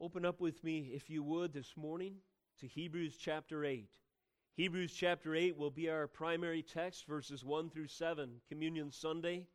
[0.00, 2.14] Open up with me, if you would, this morning
[2.60, 3.88] to Hebrews chapter 8.
[4.54, 8.30] Hebrews chapter 8 will be our primary text, verses 1 through 7.
[8.48, 9.48] Communion Sunday,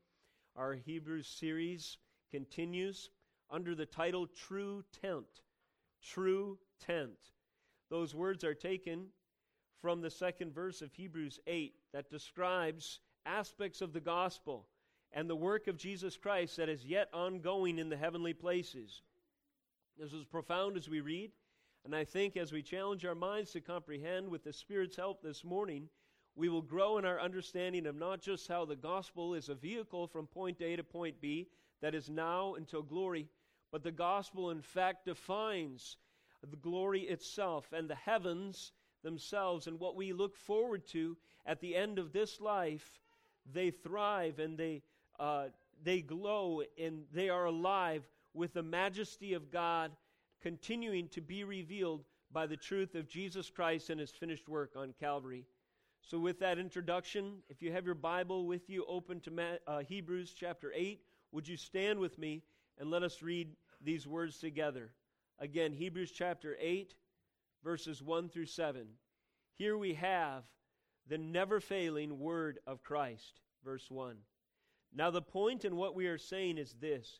[0.57, 1.97] our Hebrews series
[2.29, 3.09] continues
[3.49, 5.27] under the title True Tent.
[6.03, 7.31] True Tent.
[7.89, 9.05] Those words are taken
[9.81, 14.67] from the second verse of Hebrews 8 that describes aspects of the gospel
[15.13, 19.03] and the work of Jesus Christ that is yet ongoing in the heavenly places.
[19.99, 21.31] This is profound as we read,
[21.85, 25.43] and I think as we challenge our minds to comprehend with the Spirit's help this
[25.43, 25.87] morning,
[26.35, 30.07] we will grow in our understanding of not just how the gospel is a vehicle
[30.07, 31.47] from point A to point B
[31.81, 33.27] that is now until glory,
[33.71, 35.97] but the gospel in fact defines
[36.41, 38.71] the glory itself and the heavens
[39.03, 41.15] themselves and what we look forward to
[41.45, 42.99] at the end of this life.
[43.53, 44.81] They thrive and they
[45.19, 45.49] uh,
[45.83, 49.91] they glow and they are alive with the majesty of God
[50.41, 54.93] continuing to be revealed by the truth of Jesus Christ and his finished work on
[54.99, 55.45] Calvary.
[56.01, 60.33] So, with that introduction, if you have your Bible with you open to uh, Hebrews
[60.37, 60.99] chapter 8,
[61.31, 62.43] would you stand with me
[62.77, 64.91] and let us read these words together?
[65.39, 66.93] Again, Hebrews chapter 8,
[67.63, 68.85] verses 1 through 7.
[69.55, 70.43] Here we have
[71.07, 74.17] the never failing word of Christ, verse 1.
[74.93, 77.19] Now, the point in what we are saying is this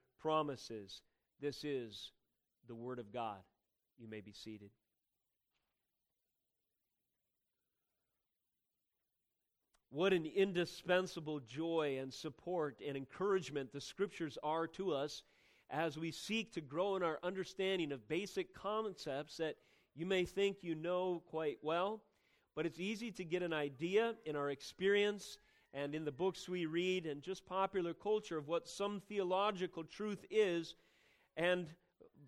[0.21, 1.01] promises.
[1.41, 2.11] This is
[2.67, 3.39] the Word of God.
[3.97, 4.69] You may be seated.
[9.89, 15.23] What an indispensable joy and support and encouragement the Scriptures are to us
[15.69, 19.55] as we seek to grow in our understanding of basic concepts that
[19.95, 22.01] you may think you know quite well,
[22.55, 25.37] but it's easy to get an idea in our experience
[25.73, 30.25] and in the books we read and just popular culture of what some theological truth
[30.29, 30.75] is.
[31.37, 31.67] And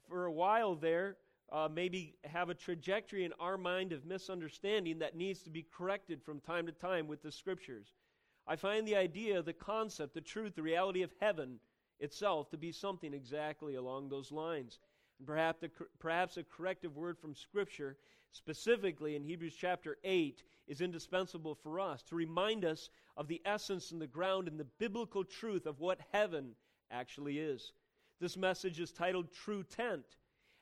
[0.08, 1.18] for a while there,
[1.52, 6.24] uh, maybe have a trajectory in our mind of misunderstanding that needs to be corrected
[6.24, 7.94] from time to time with the scriptures.
[8.48, 11.60] I find the idea, the concept, the truth, the reality of heaven
[12.00, 14.80] itself to be something exactly along those lines.
[15.26, 17.98] Perhaps, the, perhaps a corrective word from Scripture,
[18.32, 23.92] specifically in Hebrews chapter 8, is indispensable for us to remind us of the essence
[23.92, 26.56] and the ground and the biblical truth of what heaven
[26.92, 27.74] actually is.
[28.20, 30.06] This message is titled True Tent.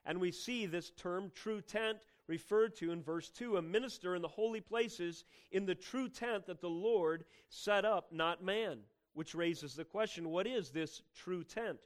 [0.04, 4.22] And we see this term, true tent, referred to in verse 2 a minister in
[4.22, 8.78] the holy places in the true tent that the Lord set up, not man.
[9.14, 11.78] Which raises the question what is this true tent?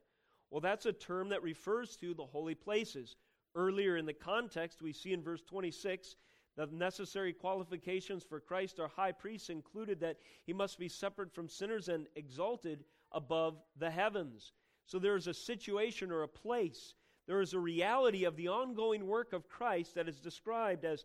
[0.51, 3.17] Well, that's a term that refers to the holy places.
[3.55, 6.17] Earlier in the context, we see in verse 26
[6.57, 11.49] the necessary qualifications for Christ our high priest included that he must be separate from
[11.49, 14.53] sinners and exalted above the heavens.
[14.87, 16.95] So there is a situation or a place.
[17.27, 21.05] There is a reality of the ongoing work of Christ that is described as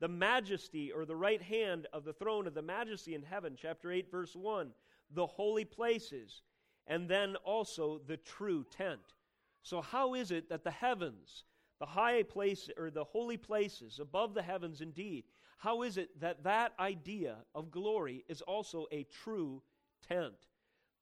[0.00, 3.90] the majesty or the right hand of the throne of the majesty in heaven, chapter
[3.92, 4.70] 8, verse 1,
[5.10, 6.42] the holy places,
[6.86, 9.14] and then also the true tent.
[9.62, 11.44] So, how is it that the heavens,
[11.78, 15.24] the high place or the holy places above the heavens indeed
[15.62, 19.62] how is it that that idea of glory is also a true
[20.08, 20.48] tent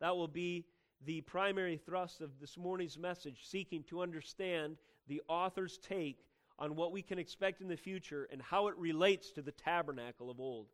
[0.00, 0.66] that will be
[1.06, 4.76] the primary thrust of this morning's message seeking to understand
[5.08, 6.26] the author's take
[6.58, 10.30] on what we can expect in the future and how it relates to the tabernacle
[10.30, 10.66] of old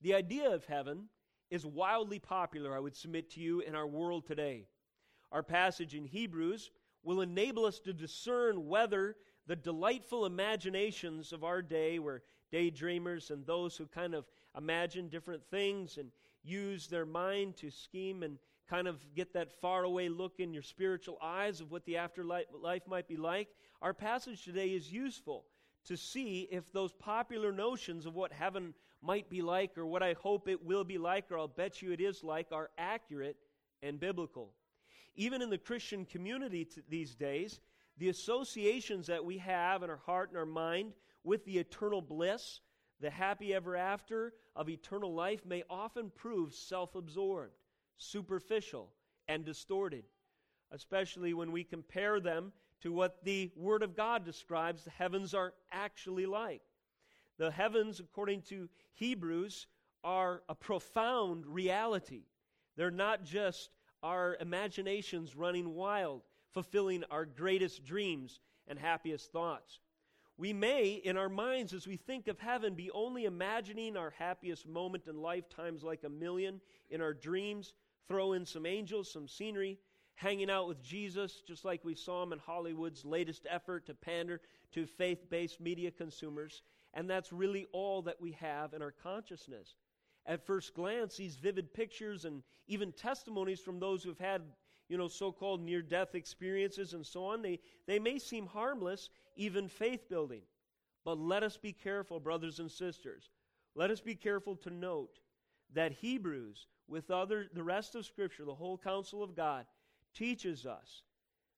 [0.00, 1.04] the idea of heaven
[1.52, 4.64] is wildly popular i would submit to you in our world today.
[5.30, 6.70] Our passage in hebrews
[7.02, 9.16] will enable us to discern whether
[9.46, 12.22] the delightful imaginations of our day, where
[12.52, 14.24] daydreamers and those who kind of
[14.56, 16.10] imagine different things and
[16.42, 18.38] use their mind to scheme and
[18.68, 22.86] kind of get that faraway look in your spiritual eyes of what the afterlife life
[22.86, 23.48] might be like,
[23.82, 25.44] our passage today is useful
[25.84, 28.72] to see if those popular notions of what heaven
[29.02, 31.92] might be like or what I hope it will be like or I'll bet you
[31.92, 33.36] it is like are accurate
[33.82, 34.52] and biblical.
[35.14, 37.60] Even in the Christian community these days,
[37.98, 40.92] the associations that we have in our heart and our mind
[41.24, 42.60] with the eternal bliss,
[43.00, 47.52] the happy ever after of eternal life may often prove self absorbed,
[47.98, 48.90] superficial,
[49.28, 50.04] and distorted,
[50.70, 55.52] especially when we compare them to what the Word of God describes the heavens are
[55.70, 56.62] actually like.
[57.42, 59.66] The heavens, according to Hebrews,
[60.04, 62.22] are a profound reality.
[62.76, 66.22] They're not just our imaginations running wild,
[66.52, 69.80] fulfilling our greatest dreams and happiest thoughts.
[70.36, 74.64] We may, in our minds, as we think of heaven, be only imagining our happiest
[74.68, 76.60] moment in lifetimes like a million
[76.90, 77.74] in our dreams,
[78.06, 79.80] throw in some angels, some scenery,
[80.14, 84.40] hanging out with Jesus, just like we saw him in Hollywood's latest effort to pander
[84.74, 86.62] to faith based media consumers.
[86.94, 89.74] And that's really all that we have in our consciousness.
[90.26, 94.42] At first glance, these vivid pictures and even testimonies from those who've had,
[94.88, 99.10] you know, so called near death experiences and so on, they, they may seem harmless,
[99.36, 100.42] even faith building.
[101.04, 103.30] But let us be careful, brothers and sisters.
[103.74, 105.18] Let us be careful to note
[105.74, 109.64] that Hebrews, with other, the rest of Scripture, the whole counsel of God,
[110.14, 111.02] teaches us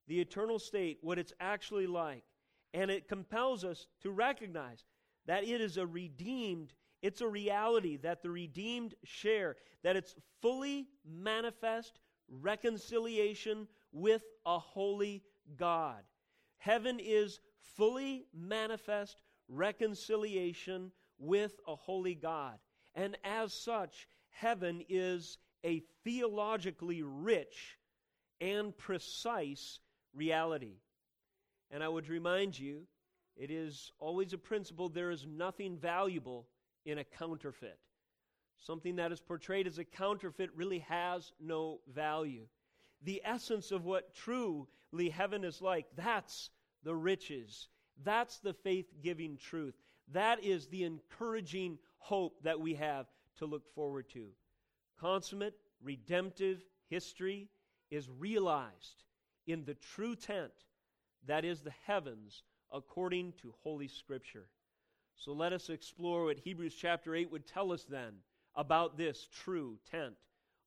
[0.07, 2.23] the eternal state, what it's actually like.
[2.73, 4.85] And it compels us to recognize
[5.27, 6.73] that it is a redeemed,
[7.03, 15.23] it's a reality that the redeemed share, that it's fully manifest reconciliation with a holy
[15.57, 16.03] God.
[16.59, 17.41] Heaven is
[17.77, 22.59] fully manifest reconciliation with a holy God.
[22.95, 27.79] And as such, heaven is a theologically rich
[28.41, 29.81] and precise
[30.15, 30.79] reality.
[31.71, 32.87] And I would remind you,
[33.37, 36.47] it is always a principle there is nothing valuable
[36.85, 37.79] in a counterfeit.
[38.57, 42.47] Something that is portrayed as a counterfeit really has no value.
[43.03, 46.51] The essence of what truly heaven is like, that's
[46.83, 47.69] the riches.
[48.03, 49.75] That's the faith giving truth.
[50.13, 53.07] That is the encouraging hope that we have
[53.39, 54.29] to look forward to.
[55.01, 57.49] Consummate, redemptive history
[57.91, 59.05] is realized
[59.47, 60.53] in the true tent
[61.27, 62.43] that is the heavens
[62.75, 64.49] according to Holy Scripture.
[65.15, 68.15] So let us explore what Hebrews chapter 8 would tell us then
[68.57, 70.15] about this true tent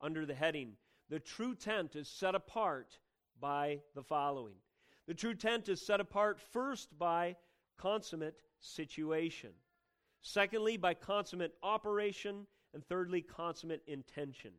[0.02, 0.74] under the heading
[1.10, 2.98] The true tent is set apart
[3.40, 4.56] by the following.
[5.08, 7.38] The true tent is set apart first by
[7.78, 9.52] consummate situation,
[10.22, 14.52] secondly, by consummate operation, and thirdly, consummate intention.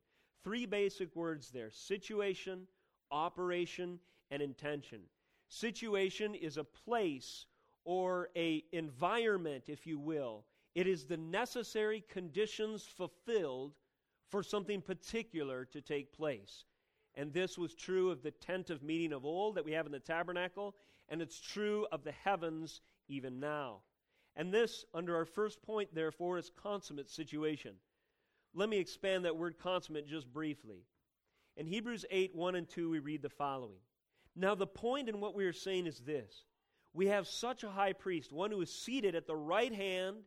[0.43, 2.67] Three basic words there situation,
[3.11, 3.99] operation,
[4.31, 5.01] and intention.
[5.49, 7.47] Situation is a place
[7.85, 10.45] or a environment, if you will.
[10.75, 13.73] It is the necessary conditions fulfilled
[14.29, 16.65] for something particular to take place.
[17.15, 19.93] And this was true of the tent of meeting of old that we have in
[19.93, 20.77] the tabernacle,
[21.09, 23.79] and it's true of the heavens even now.
[24.37, 27.75] And this, under our first point, therefore, is consummate situation.
[28.55, 30.85] Let me expand that word consummate just briefly.
[31.57, 33.81] In Hebrews 8 1 and 2, we read the following.
[34.37, 36.45] Now, the point in what we are saying is this
[36.93, 40.19] we have such a high priest, one who is seated at the right hand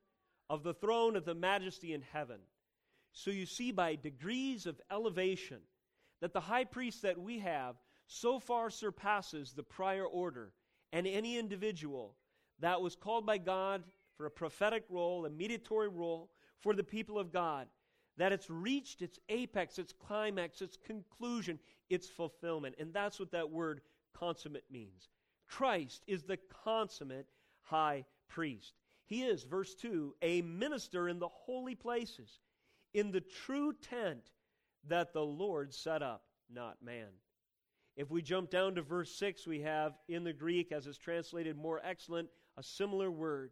[0.49, 2.39] of the throne of the majesty in heaven.
[3.13, 5.59] So you see, by degrees of elevation,
[6.21, 7.75] that the high priest that we have
[8.07, 10.53] so far surpasses the prior order
[10.93, 12.15] and any individual
[12.59, 13.83] that was called by God
[14.15, 16.29] for a prophetic role, a mediatory role
[16.59, 17.67] for the people of God
[18.17, 21.57] that it's reached its apex, its climax, its conclusion,
[21.89, 22.75] its fulfillment.
[22.77, 23.81] And that's what that word
[24.13, 25.09] consummate means.
[25.47, 27.27] Christ is the consummate
[27.61, 28.73] high priest.
[29.05, 32.39] He is, verse 2, a minister in the holy places,
[32.93, 34.31] in the true tent
[34.87, 37.09] that the Lord set up, not man.
[37.97, 41.57] If we jump down to verse 6, we have in the Greek, as is translated
[41.57, 43.51] more excellent, a similar word.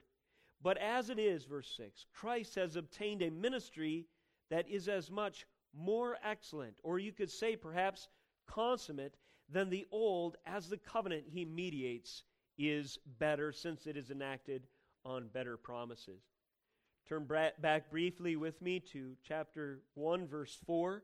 [0.62, 4.08] But as it is, verse 6, Christ has obtained a ministry
[4.50, 5.46] that is as much
[5.78, 8.08] more excellent, or you could say perhaps
[8.48, 9.16] consummate,
[9.52, 12.24] than the old, as the covenant he mediates
[12.58, 14.68] is better, since it is enacted
[15.06, 16.22] on better promises.
[17.08, 21.04] Turn back briefly with me to chapter 1, verse 4.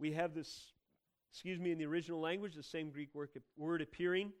[0.00, 0.72] We have this,
[1.30, 3.10] excuse me, in the original language, the same Greek
[3.56, 4.32] word appearing,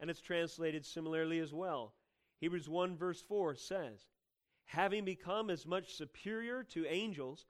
[0.00, 1.92] and it's translated similarly as well.
[2.40, 4.06] Hebrews 1, verse 4 says,
[4.66, 7.44] Having become as much superior to angels,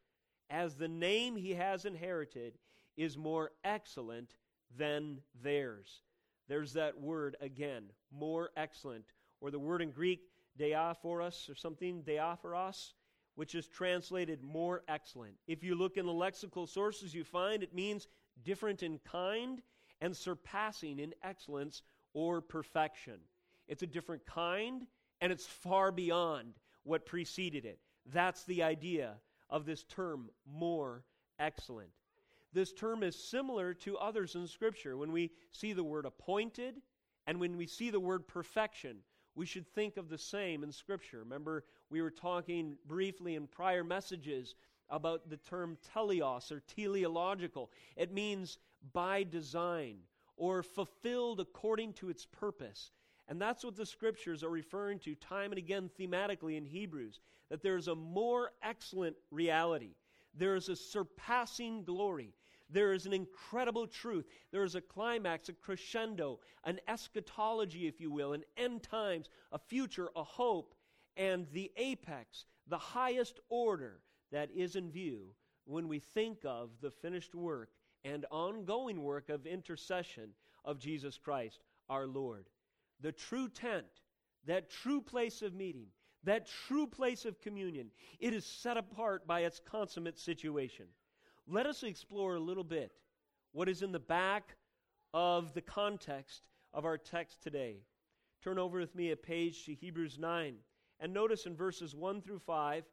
[0.51, 2.59] as the name he has inherited
[2.97, 4.35] is more excellent
[4.77, 6.01] than theirs.
[6.49, 9.05] There's that word again, more excellent.
[9.41, 10.21] Or the word in Greek,
[10.59, 12.93] diaphoros or something, diaphoros,
[13.35, 15.35] which is translated more excellent.
[15.47, 18.09] If you look in the lexical sources, you find it means
[18.45, 19.63] different in kind
[20.01, 23.19] and surpassing in excellence or perfection.
[23.69, 24.87] It's a different kind
[25.21, 26.55] and it's far beyond
[26.85, 27.79] what preceded it.
[28.13, 29.15] That's the idea
[29.49, 31.05] of this term, more
[31.39, 31.91] excellent.
[32.55, 34.97] This term is similar to others in Scripture.
[34.97, 36.77] When we see the word appointed
[37.27, 38.99] and when we see the word perfection,
[39.35, 41.19] we should think of the same in Scripture.
[41.19, 44.55] Remember, we were talking briefly in prior messages
[44.89, 47.73] about the term teleos or teleological.
[47.97, 48.59] It means
[48.93, 49.97] by design
[50.37, 52.93] or fulfilled according to its purpose.
[53.27, 57.63] And that's what the scriptures are referring to time and again thematically in Hebrews that
[57.63, 59.95] there is a more excellent reality,
[60.35, 62.35] there is a surpassing glory,
[62.75, 64.27] there is an incredible truth.
[64.51, 69.59] There is a climax, a crescendo, an eschatology, if you will, an end times, a
[69.59, 70.75] future, a hope,
[71.17, 74.01] and the apex, the highest order
[74.33, 75.29] that is in view
[75.67, 77.71] when we think of the finished work
[78.05, 80.31] and ongoing work of intercession
[80.65, 82.49] of Jesus Christ our Lord.
[83.01, 83.87] The true tent,
[84.47, 85.87] that true place of meeting,
[86.25, 90.87] that true place of communion, it is set apart by its consummate situation
[91.47, 92.93] let us explore a little bit
[93.53, 94.57] what is in the back
[95.13, 97.77] of the context of our text today.
[98.43, 100.55] Turn over with me a page to Hebrews 9
[101.01, 102.85] and notice in verses 1 through 5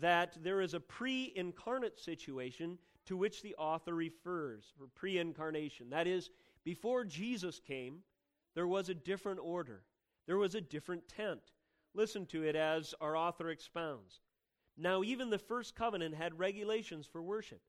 [0.00, 5.90] that there is a pre incarnate situation to which the author refers, for pre incarnation.
[5.90, 6.30] That is,
[6.64, 7.98] before Jesus came,
[8.54, 9.82] there was a different order,
[10.26, 11.40] there was a different tent.
[11.94, 14.20] Listen to it as our author expounds.
[14.76, 17.60] Now, even the first covenant had regulations for worship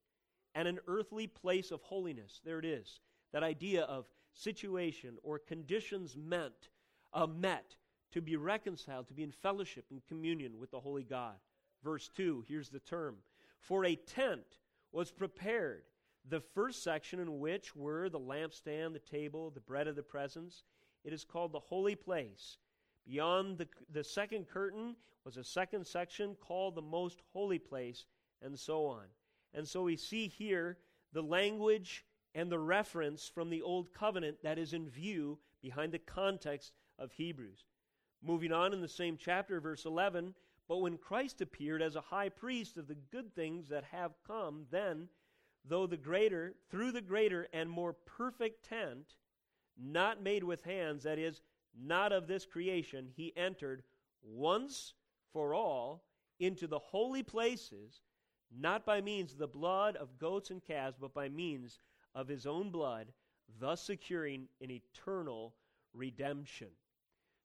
[0.55, 2.41] and an earthly place of holiness.
[2.43, 2.99] There it is.
[3.31, 6.69] That idea of situation or conditions meant,
[7.13, 7.75] uh, met
[8.11, 11.35] to be reconciled, to be in fellowship and communion with the Holy God.
[11.83, 13.17] Verse 2, here's the term.
[13.59, 14.57] For a tent
[14.91, 15.83] was prepared,
[16.27, 20.63] the first section in which were the lampstand, the table, the bread of the presence.
[21.03, 22.57] It is called the holy place.
[23.05, 28.05] Beyond the, the second curtain was a second section called the most holy place,
[28.41, 29.05] and so on.
[29.53, 30.77] And so we see here
[31.13, 35.99] the language and the reference from the Old Covenant that is in view behind the
[35.99, 37.65] context of Hebrews.
[38.21, 40.35] Moving on in the same chapter, verse 11,
[40.67, 44.65] but when Christ appeared as a high priest of the good things that have come,
[44.69, 45.07] then,
[45.65, 49.15] though the greater, through the greater and more perfect tent,
[49.77, 51.41] not made with hands, that is,
[51.75, 53.83] not of this creation, he entered
[54.21, 54.93] once
[55.31, 56.03] for all
[56.39, 58.01] into the holy places
[58.57, 61.79] not by means of the blood of goats and calves, but by means
[62.15, 63.11] of his own blood,
[63.59, 65.53] thus securing an eternal
[65.93, 66.69] redemption.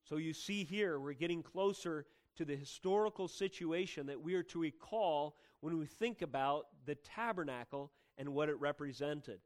[0.03, 4.59] So you see here, we're getting closer to the historical situation that we are to
[4.59, 9.39] recall when we think about the tabernacle and what it represented.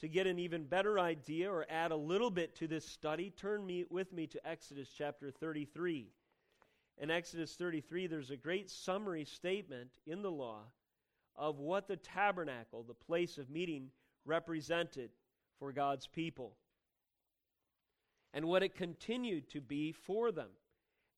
[0.00, 3.64] To get an even better idea or add a little bit to this study, turn
[3.64, 6.08] me, with me to Exodus chapter 33.
[6.98, 10.62] In Exodus 33, there's a great summary statement in the law
[11.36, 13.90] of what the tabernacle, the place of meeting,
[14.24, 15.10] represented
[15.58, 16.56] for God's people
[18.32, 20.48] and what it continued to be for them.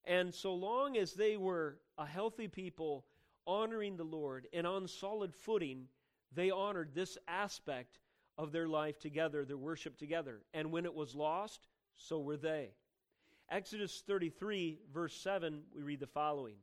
[0.04, 3.06] And so long as they were a healthy people
[3.46, 5.86] honoring the Lord and on solid footing,
[6.32, 7.98] they honored this aspect
[8.38, 10.42] of their life together, their worship together.
[10.52, 12.70] And when it was lost, so were they.
[13.50, 16.56] Exodus 33, verse 7, we read the following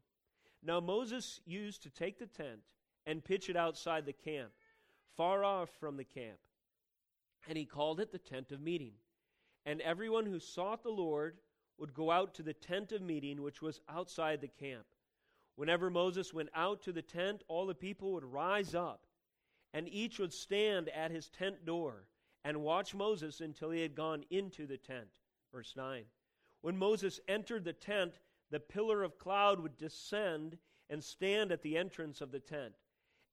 [0.62, 2.60] Now Moses used to take the tent
[3.06, 4.52] and pitch it outside the camp,
[5.16, 6.38] far off from the camp.
[7.48, 8.94] And he called it the tent of meeting.
[9.66, 11.38] And everyone who sought the Lord
[11.78, 14.86] would go out to the tent of meeting, which was outside the camp.
[15.56, 19.06] Whenever Moses went out to the tent, all the people would rise up,
[19.74, 22.08] and each would stand at his tent door
[22.44, 25.20] and watch Moses until he had gone into the tent.
[25.52, 26.04] Verse 9.
[26.62, 28.20] When Moses entered the tent,
[28.50, 30.58] the pillar of cloud would descend
[30.90, 32.74] and stand at the entrance of the tent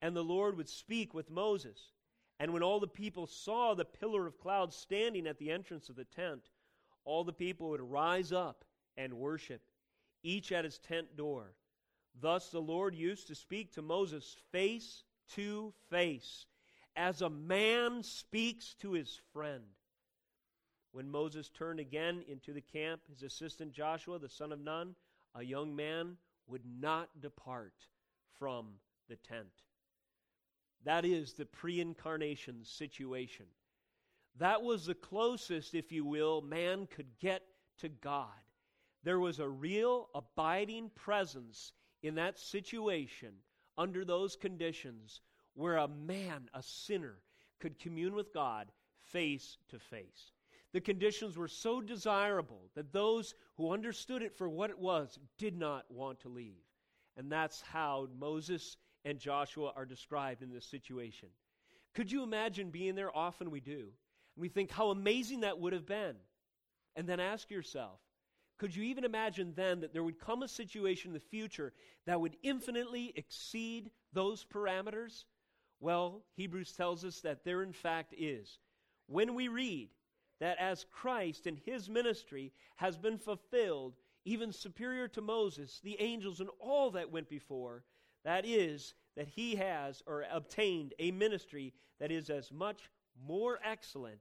[0.03, 1.93] and the Lord would speak with Moses.
[2.39, 5.97] And when all the people saw the pillar of cloud standing at the entrance of
[5.97, 6.49] the tent,
[7.05, 8.65] all the people would rise up
[8.97, 9.63] and worship,
[10.23, 11.55] each at his tent door.
[12.19, 15.05] Thus the Lord used to speak to Moses face
[15.35, 16.47] to face,
[16.97, 19.65] as a man speaks to his friend.
[20.93, 24.97] When Moses turned again into the camp, his assistant Joshua, the son of Nun,
[25.35, 26.17] a young man,
[26.49, 27.75] would not depart
[28.39, 28.67] from
[29.09, 29.63] the tent.
[30.85, 33.47] That is the pre incarnation situation.
[34.39, 37.43] That was the closest, if you will, man could get
[37.79, 38.29] to God.
[39.03, 41.73] There was a real abiding presence
[42.03, 43.35] in that situation
[43.77, 45.21] under those conditions
[45.55, 47.17] where a man, a sinner,
[47.59, 48.71] could commune with God
[49.03, 50.33] face to face.
[50.73, 55.59] The conditions were so desirable that those who understood it for what it was did
[55.59, 56.63] not want to leave.
[57.17, 61.29] And that's how Moses and Joshua are described in this situation.
[61.95, 63.17] Could you imagine being there?
[63.17, 63.89] Often we do.
[64.37, 66.17] And we think how amazing that would have been.
[66.97, 68.01] And then ask yourself,
[68.59, 71.73] could you even imagine then that there would come a situation in the future
[72.05, 75.25] that would infinitely exceed those parameters?
[75.81, 78.59] Well, Hebrews tells us that there in fact is.
[79.07, 79.89] When we read
[80.41, 86.41] that as Christ and his ministry has been fulfilled, even superior to Moses, the angels,
[86.41, 87.83] and all that went before,
[88.25, 92.91] that is, that he has or obtained a ministry that is as much
[93.27, 94.21] more excellent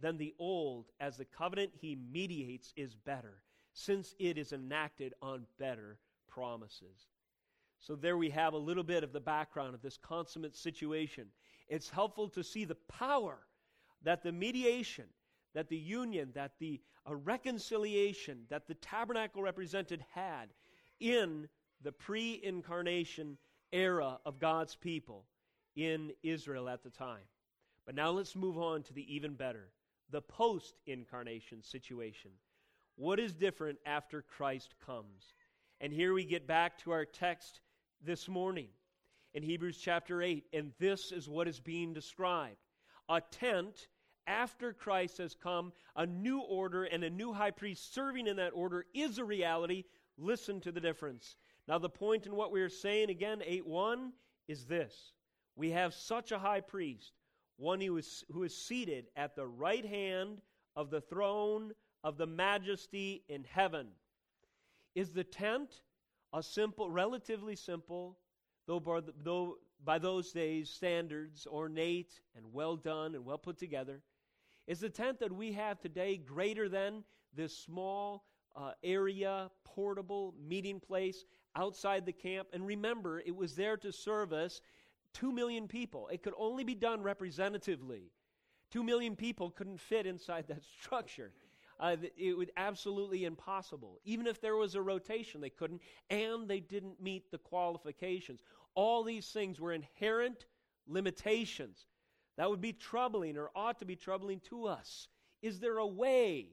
[0.00, 5.46] than the old as the covenant he mediates is better since it is enacted on
[5.58, 7.08] better promises.
[7.78, 11.26] So, there we have a little bit of the background of this consummate situation.
[11.68, 13.38] It's helpful to see the power
[14.02, 15.06] that the mediation,
[15.54, 20.48] that the union, that the reconciliation that the tabernacle represented had
[21.00, 21.48] in
[21.82, 23.38] the pre incarnation
[23.72, 25.24] era of God's people
[25.76, 27.24] in Israel at the time.
[27.86, 29.70] But now let's move on to the even better
[30.10, 32.30] the post incarnation situation.
[32.96, 35.32] What is different after Christ comes?
[35.80, 37.60] And here we get back to our text
[38.04, 38.68] this morning
[39.32, 42.58] in Hebrews chapter 8, and this is what is being described
[43.08, 43.88] a tent
[44.26, 48.52] after Christ has come, a new order and a new high priest serving in that
[48.54, 49.84] order is a reality.
[50.16, 51.36] Listen to the difference.
[51.68, 54.12] Now, the point in what we are saying again, 8 1,
[54.48, 55.12] is this
[55.56, 57.12] we have such a high priest,
[57.56, 60.40] one who is, who is seated at the right hand
[60.76, 63.88] of the throne of the majesty in heaven.
[64.94, 65.82] Is the tent
[66.32, 68.18] a simple, relatively simple,
[68.66, 74.00] though by, though by those days standards, ornate and well done and well put together?
[74.66, 80.78] Is the tent that we have today greater than this small uh, area, portable meeting
[80.80, 81.24] place
[81.56, 82.48] outside the camp?
[82.52, 83.92] And remember, it was there to
[84.32, 84.60] us
[85.12, 86.08] two million people.
[86.08, 88.10] It could only be done representatively.
[88.70, 91.32] Two million people couldn't fit inside that structure.
[91.80, 93.98] Uh, it would absolutely impossible.
[94.04, 98.40] Even if there was a rotation, they couldn't, and they didn't meet the qualifications.
[98.74, 100.46] All these things were inherent
[100.86, 101.86] limitations.
[102.36, 105.08] That would be troubling or ought to be troubling to us.
[105.42, 106.50] Is there a way,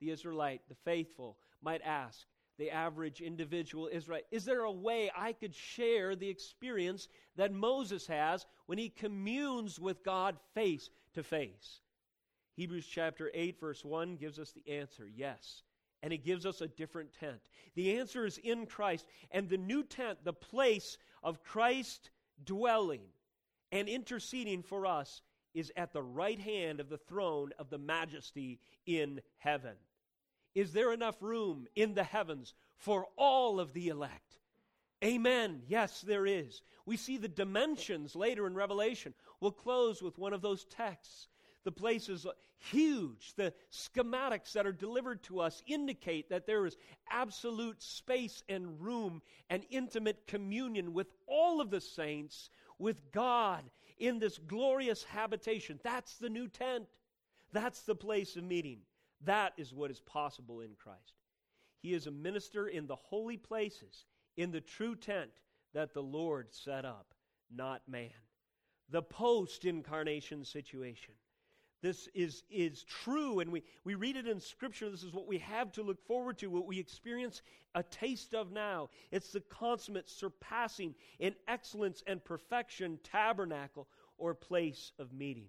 [0.00, 2.26] the Israelite, the faithful, might ask,
[2.58, 8.06] the average individual Israelite, is there a way I could share the experience that Moses
[8.08, 11.80] has when he communes with God face to face?
[12.56, 15.62] Hebrews chapter 8, verse 1 gives us the answer yes.
[16.02, 17.40] And it gives us a different tent.
[17.74, 19.06] The answer is in Christ.
[19.30, 22.10] And the new tent, the place of Christ
[22.44, 23.02] dwelling
[23.70, 25.22] and interceding for us,
[25.54, 29.74] is at the right hand of the throne of the majesty in heaven.
[30.54, 34.38] Is there enough room in the heavens for all of the elect?
[35.04, 35.62] Amen.
[35.68, 36.62] Yes, there is.
[36.84, 39.14] We see the dimensions later in Revelation.
[39.40, 41.28] We'll close with one of those texts.
[41.64, 42.26] The place is
[42.58, 43.34] huge.
[43.36, 46.76] The schematics that are delivered to us indicate that there is
[47.10, 53.62] absolute space and room and intimate communion with all of the saints, with God
[53.98, 55.78] in this glorious habitation.
[55.84, 56.86] That's the new tent.
[57.52, 58.80] That's the place of meeting.
[59.24, 61.14] That is what is possible in Christ.
[61.80, 64.04] He is a minister in the holy places,
[64.36, 65.30] in the true tent
[65.74, 67.14] that the Lord set up,
[67.50, 68.10] not man.
[68.90, 71.14] The post incarnation situation
[71.80, 74.90] this is, is true, and we, we read it in Scripture.
[74.90, 77.42] This is what we have to look forward to, what we experience
[77.74, 78.90] a taste of now.
[79.12, 85.46] It's the consummate, surpassing in excellence and perfection tabernacle or place of meeting.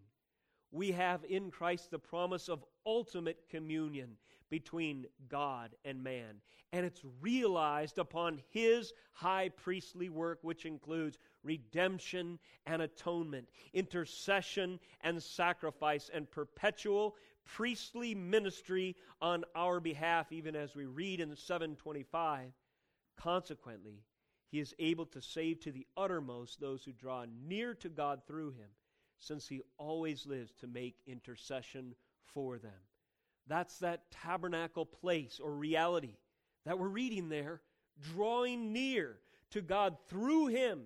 [0.71, 4.17] We have in Christ the promise of ultimate communion
[4.49, 6.41] between God and man.
[6.71, 15.21] And it's realized upon his high priestly work, which includes redemption and atonement, intercession and
[15.21, 22.51] sacrifice, and perpetual priestly ministry on our behalf, even as we read in 725.
[23.17, 24.03] Consequently,
[24.51, 28.51] he is able to save to the uttermost those who draw near to God through
[28.51, 28.69] him,
[29.19, 31.95] since he always lives to make intercession
[32.33, 32.71] for them.
[33.47, 36.15] That's that tabernacle place or reality
[36.65, 37.61] that we're reading there,
[38.13, 39.17] drawing near
[39.51, 40.81] to God through Him.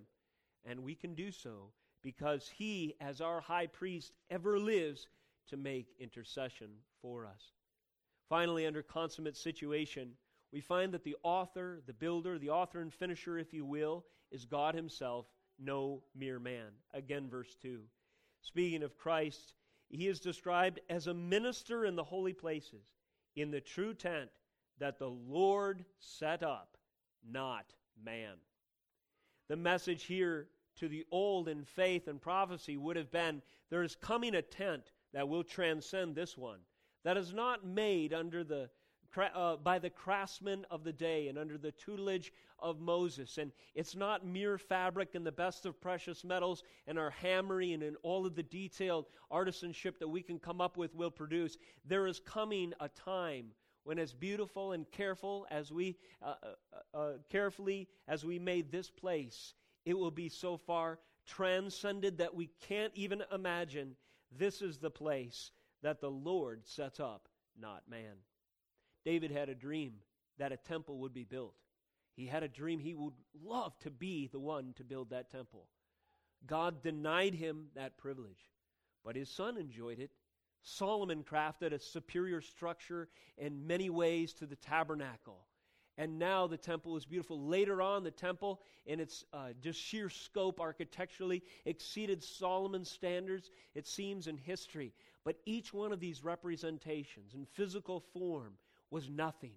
[0.65, 5.07] And we can do so because he, as our high priest, ever lives
[5.49, 6.69] to make intercession
[7.01, 7.51] for us.
[8.29, 10.11] Finally, under consummate situation,
[10.53, 14.45] we find that the author, the builder, the author and finisher, if you will, is
[14.45, 15.25] God Himself,
[15.59, 16.71] no mere man.
[16.93, 17.81] Again, verse 2.
[18.43, 19.53] Speaking of Christ,
[19.89, 22.85] He is described as a minister in the holy places,
[23.35, 24.29] in the true tent
[24.79, 26.77] that the Lord set up,
[27.25, 28.35] not man.
[29.47, 33.95] The message here to the old in faith and prophecy would have been there is
[33.95, 36.59] coming a tent that will transcend this one,
[37.03, 38.69] that is not made under the
[39.17, 43.37] uh, by the craftsmen of the day and under the tutelage of Moses.
[43.37, 47.97] And it's not mere fabric and the best of precious metals and our hammering and
[48.03, 51.57] all of the detailed artisanship that we can come up with will produce.
[51.85, 53.51] There is coming a time
[53.83, 56.35] when as beautiful and careful as we uh,
[56.93, 59.53] uh, uh, carefully as we made this place
[59.85, 63.95] it will be so far transcended that we can't even imagine
[64.37, 67.27] this is the place that the lord sets up
[67.59, 68.15] not man
[69.05, 69.93] david had a dream
[70.37, 71.55] that a temple would be built
[72.15, 73.13] he had a dream he would
[73.43, 75.67] love to be the one to build that temple
[76.45, 78.51] god denied him that privilege
[79.03, 80.11] but his son enjoyed it
[80.63, 85.45] Solomon crafted a superior structure in many ways to the tabernacle.
[85.97, 87.47] And now the temple is beautiful.
[87.47, 93.85] Later on, the temple, in its uh, just sheer scope architecturally, exceeded Solomon's standards, it
[93.85, 94.93] seems, in history.
[95.23, 98.53] But each one of these representations in physical form
[98.93, 99.55] was nothing.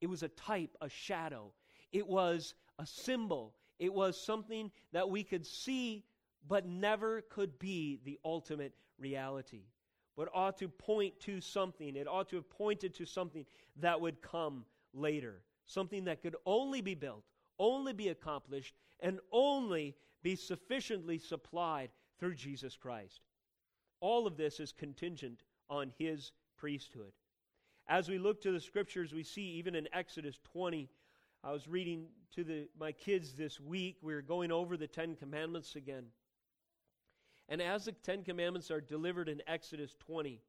[0.00, 1.52] It was a type, a shadow.
[1.92, 3.54] It was a symbol.
[3.78, 6.04] It was something that we could see,
[6.48, 9.64] but never could be the ultimate reality
[10.16, 11.94] but ought to point to something.
[11.94, 13.44] It ought to have pointed to something
[13.76, 15.42] that would come later.
[15.66, 17.24] Something that could only be built,
[17.58, 23.20] only be accomplished, and only be sufficiently supplied through Jesus Christ.
[24.00, 27.12] All of this is contingent on his priesthood.
[27.88, 30.88] As we look to the scriptures, we see even in Exodus 20,
[31.44, 35.14] I was reading to the, my kids this week, we are going over the Ten
[35.14, 36.06] Commandments again.
[37.48, 40.40] And as the Ten Commandments are delivered in Exodus 20,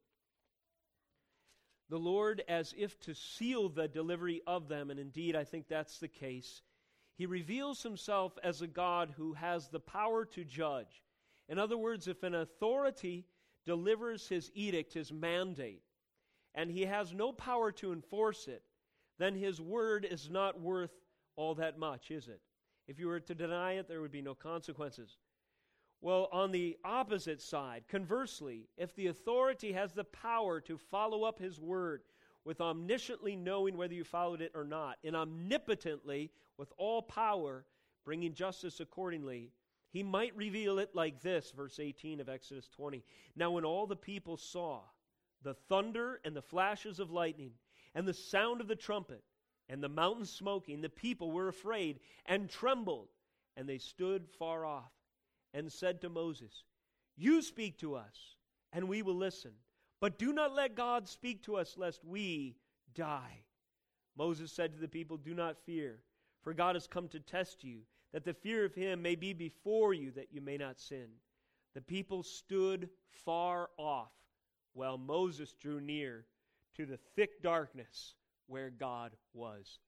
[1.88, 5.98] the Lord, as if to seal the delivery of them, and indeed I think that's
[5.98, 6.62] the case,
[7.14, 11.02] he reveals himself as a God who has the power to judge.
[11.48, 13.24] In other words, if an authority
[13.64, 15.82] delivers his edict, his mandate,
[16.54, 18.62] and he has no power to enforce it,
[19.18, 20.92] then his word is not worth
[21.36, 22.40] all that much, is it?
[22.86, 25.18] If you were to deny it, there would be no consequences.
[26.00, 31.38] Well, on the opposite side, conversely, if the authority has the power to follow up
[31.38, 32.02] his word
[32.44, 37.66] with omnisciently knowing whether you followed it or not, and omnipotently, with all power,
[38.04, 39.52] bringing justice accordingly,
[39.90, 43.04] he might reveal it like this, verse 18 of Exodus 20.
[43.36, 44.80] Now, when all the people saw
[45.42, 47.52] the thunder and the flashes of lightning,
[47.94, 49.22] and the sound of the trumpet,
[49.68, 53.08] and the mountain smoking, the people were afraid and trembled,
[53.56, 54.92] and they stood far off
[55.54, 56.64] and said to Moses,
[57.16, 58.36] You speak to us,
[58.72, 59.52] and we will listen.
[60.00, 62.56] But do not let God speak to us, lest we
[62.94, 63.42] die.
[64.16, 66.00] Moses said to the people, Do not fear,
[66.42, 67.80] for God has come to test you,
[68.12, 71.08] that the fear of him may be before you, that you may not sin.
[71.74, 74.12] The people stood far off,
[74.78, 76.24] while Moses drew near
[76.76, 78.14] to the thick darkness
[78.46, 79.80] where God was.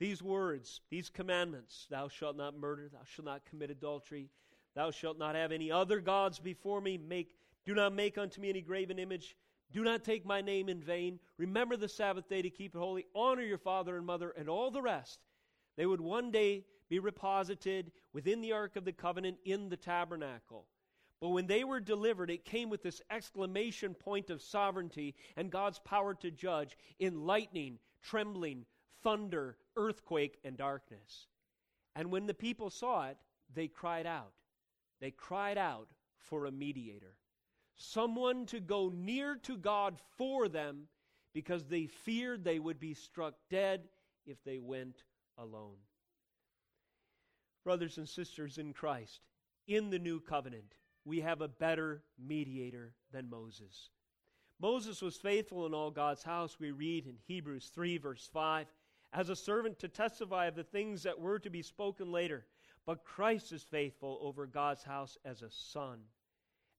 [0.00, 4.30] These words, these commandments, thou shalt not murder, thou shalt not commit adultery,
[4.74, 7.34] thou shalt not have any other gods before me, make,
[7.66, 9.36] do not make unto me any graven image,
[9.70, 13.04] do not take my name in vain, remember the Sabbath day to keep it holy,
[13.14, 15.20] honor your father and mother, and all the rest.
[15.76, 20.64] They would one day be reposited within the Ark of the Covenant in the tabernacle.
[21.20, 25.80] But when they were delivered, it came with this exclamation point of sovereignty and God's
[25.80, 28.66] power to judge in lightning, trembling,
[29.02, 31.26] thunder, earthquake, and darkness.
[31.96, 33.16] And when the people saw it,
[33.52, 34.32] they cried out.
[35.00, 37.14] They cried out for a mediator,
[37.76, 40.88] someone to go near to God for them
[41.32, 43.88] because they feared they would be struck dead
[44.26, 45.04] if they went
[45.38, 45.76] alone.
[47.64, 49.20] Brothers and sisters in Christ,
[49.66, 50.74] in the new covenant,
[51.08, 53.90] we have a better mediator than Moses.
[54.60, 58.66] Moses was faithful in all God's house, we read in Hebrews 3, verse 5
[59.12, 62.44] as a servant to testify of the things that were to be spoken later.
[62.84, 66.00] But Christ is faithful over God's house as a son.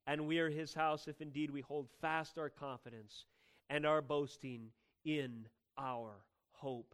[0.06, 3.26] And we are his house if indeed we hold fast our confidence
[3.70, 4.70] and our boasting
[5.06, 6.94] in our hope.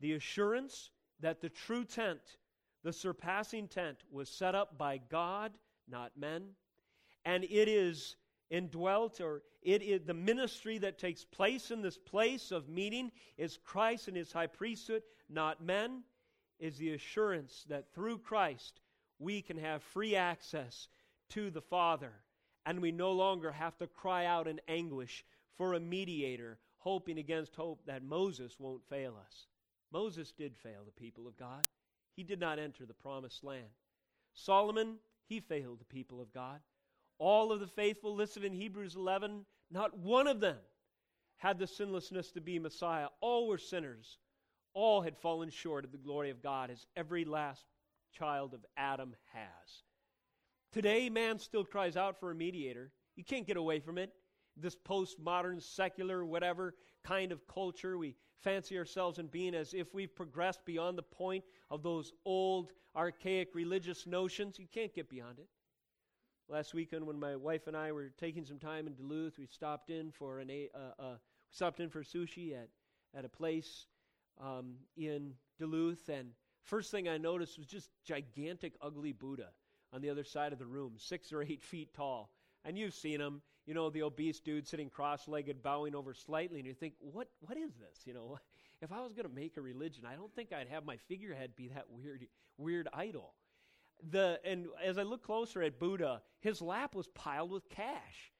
[0.00, 0.90] The assurance
[1.20, 2.20] that the true tent
[2.82, 5.52] The surpassing tent was set up by God,
[5.90, 6.50] not men,
[7.24, 8.16] and it is
[8.50, 13.58] indwelt or it is the ministry that takes place in this place of meeting is
[13.64, 16.02] Christ and his high priesthood, not men,
[16.58, 18.80] is the assurance that through Christ
[19.18, 20.88] we can have free access
[21.30, 22.12] to the Father
[22.66, 25.24] and we no longer have to cry out in anguish
[25.56, 29.46] for a mediator, hoping against hope that Moses won't fail us.
[29.92, 31.64] Moses did fail the people of God.
[32.14, 33.68] He did not enter the promised land.
[34.34, 34.96] Solomon,
[35.30, 36.60] he failed the people of God.
[37.18, 40.56] All of the faithful listed in Hebrews 11, not one of them
[41.36, 43.06] had the sinlessness to be Messiah.
[43.20, 44.18] All were sinners.
[44.74, 47.64] All had fallen short of the glory of God, as every last
[48.12, 49.84] child of Adam has.
[50.72, 52.90] Today, man still cries out for a mediator.
[53.14, 54.10] You can't get away from it.
[54.56, 60.14] This postmodern, secular, whatever kind of culture, we fancy ourselves in being as if we've
[60.14, 64.58] progressed beyond the point of those old, archaic religious notions.
[64.58, 65.48] You can't get beyond it.
[66.48, 69.90] Last weekend, when my wife and I were taking some time in Duluth, we stopped
[69.90, 71.14] in for an uh, uh,
[71.50, 72.68] stopped in for sushi at
[73.16, 73.86] at a place
[74.42, 76.30] um, in Duluth, and
[76.64, 79.48] first thing I noticed was just gigantic, ugly Buddha
[79.92, 82.30] on the other side of the room, six or eight feet tall.
[82.64, 86.66] And you've seen him, you know, the obese dude sitting cross-legged, bowing over slightly, and
[86.66, 88.00] you think, what what is this?
[88.04, 88.36] You know,
[88.82, 91.54] if I was going to make a religion, I don't think I'd have my figurehead
[91.54, 92.26] be that weird
[92.58, 93.34] weird idol
[94.08, 98.32] the and as I look closer at Buddha, his lap was piled with cash.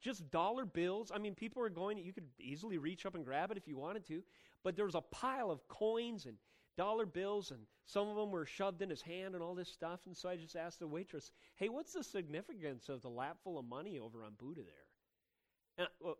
[0.00, 1.12] Just dollar bills.
[1.14, 3.76] I mean, people are going, you could easily reach up and grab it if you
[3.76, 4.22] wanted to,
[4.64, 6.36] but there was a pile of coins and
[6.76, 10.00] dollar bills, and some of them were shoved in his hand and all this stuff.
[10.06, 13.58] And so I just asked the waitress, hey, what's the significance of the lap full
[13.58, 15.78] of money over on Buddha there?
[15.78, 16.18] And, well,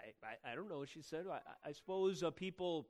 [0.00, 1.26] I, I, I don't know, she said.
[1.30, 2.88] I, I suppose uh, people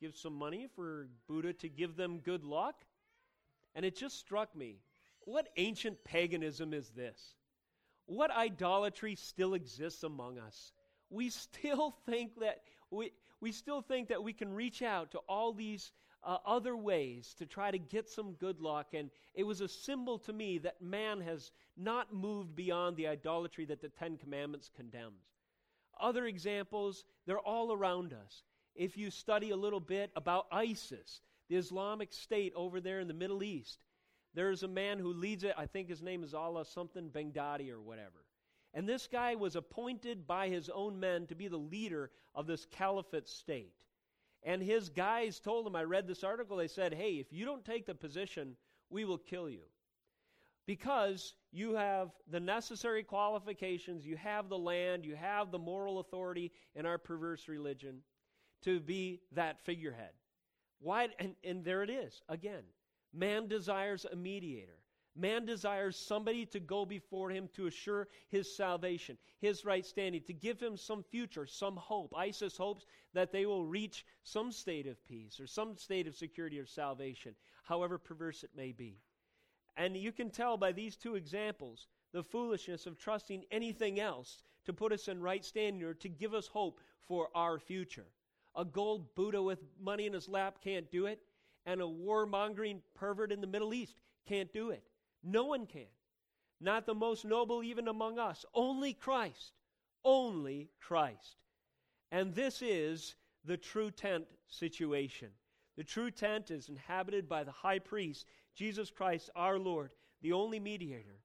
[0.00, 2.84] give some money for Buddha to give them good luck.
[3.74, 4.78] And it just struck me
[5.20, 7.34] what ancient paganism is this?
[8.06, 10.72] What idolatry still exists among us?
[11.10, 15.52] We still think that we, we still think that we can reach out to all
[15.52, 15.92] these
[16.24, 18.88] uh, other ways to try to get some good luck.
[18.94, 23.64] And it was a symbol to me that man has not moved beyond the idolatry
[23.66, 25.24] that the Ten Commandments condemns.
[26.00, 28.42] Other examples, they're all around us.
[28.74, 33.14] If you study a little bit about ISIS, the Islamic State over there in the
[33.14, 33.78] Middle East.
[34.34, 35.54] There's a man who leads it.
[35.56, 38.24] I think his name is Allah something Baghdadi or whatever.
[38.72, 42.66] And this guy was appointed by his own men to be the leader of this
[42.66, 43.84] caliphate state.
[44.44, 47.64] And his guys told him, I read this article, they said, hey, if you don't
[47.64, 48.56] take the position,
[48.90, 49.62] we will kill you.
[50.66, 56.52] Because you have the necessary qualifications, you have the land, you have the moral authority
[56.74, 58.00] in our perverse religion
[58.62, 60.12] to be that figurehead.
[60.80, 61.08] Why?
[61.18, 62.64] And, and there it is again.
[63.12, 64.78] Man desires a mediator.
[65.16, 70.32] Man desires somebody to go before him to assure his salvation, his right standing, to
[70.32, 72.12] give him some future, some hope.
[72.16, 76.58] ISIS hopes that they will reach some state of peace or some state of security
[76.58, 78.98] or salvation, however perverse it may be.
[79.76, 84.72] And you can tell by these two examples the foolishness of trusting anything else to
[84.72, 88.06] put us in right standing or to give us hope for our future.
[88.56, 91.20] A gold Buddha with money in his lap can't do it,
[91.66, 94.82] and a warmongering pervert in the Middle East can't do it.
[95.24, 95.86] No one can.
[96.60, 98.44] Not the most noble even among us.
[98.54, 99.52] Only Christ.
[100.04, 101.36] Only Christ.
[102.12, 105.30] And this is the true tent situation.
[105.76, 109.90] The true tent is inhabited by the high priest, Jesus Christ our Lord,
[110.22, 111.18] the only mediator.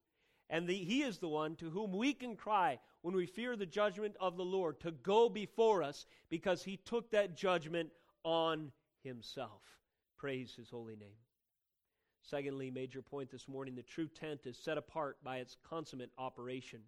[0.50, 3.66] And the, he is the one to whom we can cry when we fear the
[3.66, 7.92] judgment of the Lord to go before us because he took that judgment
[8.24, 8.72] on
[9.04, 9.62] himself.
[10.18, 11.29] Praise his holy name.
[12.30, 16.82] Secondly, major point this morning the true tent is set apart by its consummate operation.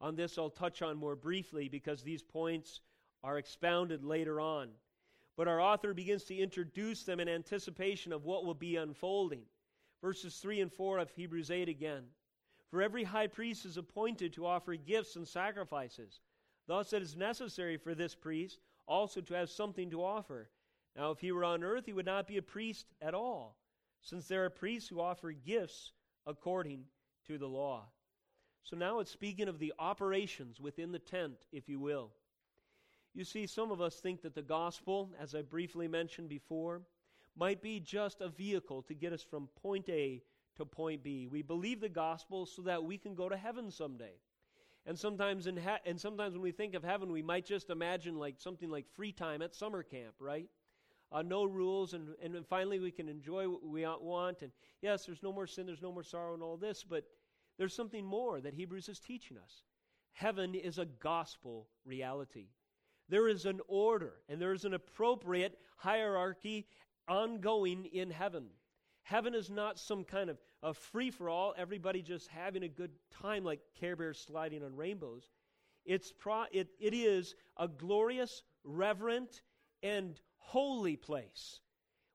[0.00, 2.80] On this, I'll touch on more briefly because these points
[3.24, 4.68] are expounded later on.
[5.38, 9.42] But our author begins to introduce them in anticipation of what will be unfolding.
[10.02, 12.04] Verses 3 and 4 of Hebrews 8 again.
[12.70, 16.20] For every high priest is appointed to offer gifts and sacrifices.
[16.66, 20.50] Thus it is necessary for this priest also to have something to offer.
[20.94, 23.56] Now, if he were on earth, he would not be a priest at all,
[24.02, 25.92] since there are priests who offer gifts
[26.26, 26.84] according
[27.26, 27.86] to the law.
[28.62, 32.12] So now it's speaking of the operations within the tent, if you will.
[33.14, 36.82] You see, some of us think that the gospel, as I briefly mentioned before,
[37.36, 40.22] might be just a vehicle to get us from point A
[40.56, 41.26] to point B.
[41.26, 44.20] We believe the gospel so that we can go to heaven someday.
[44.86, 48.18] And sometimes in he- and sometimes when we think of heaven, we might just imagine
[48.18, 50.48] like something like free time at summer camp, right?
[51.10, 54.42] Uh, no rules, and, and finally we can enjoy what we want.
[54.42, 57.04] And yes, there's no more sin, there's no more sorrow, and all this, but
[57.58, 59.62] there's something more that Hebrews is teaching us.
[60.12, 62.48] Heaven is a gospel reality.
[63.08, 66.66] There is an order and there is an appropriate hierarchy
[67.06, 68.46] ongoing in heaven.
[69.02, 72.90] Heaven is not some kind of a free for all, everybody just having a good
[73.10, 75.30] time like Care Bears sliding on rainbows.
[75.86, 79.40] It's pro- it, it is a glorious, reverent,
[79.82, 81.60] and holy place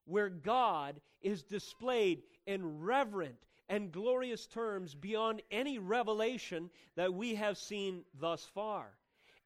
[0.06, 3.38] where God is displayed in reverent
[3.70, 8.88] and glorious terms beyond any revelation that we have seen thus far.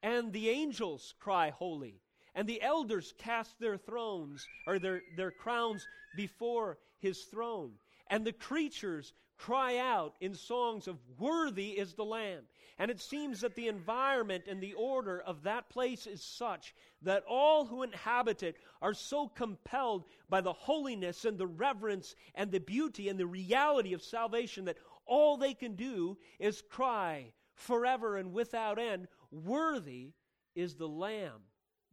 [0.01, 2.01] And the angels cry holy,
[2.35, 7.73] and the elders cast their thrones or their, their crowns before his throne.
[8.09, 12.43] And the creatures cry out in songs of worthy is the lamb
[12.79, 17.23] and it seems that the environment and the order of that place is such that
[17.27, 22.59] all who inhabit it are so compelled by the holiness and the reverence and the
[22.59, 28.31] beauty and the reality of salvation that all they can do is cry forever and
[28.33, 30.11] without end, Worthy
[30.55, 31.41] is the Lamb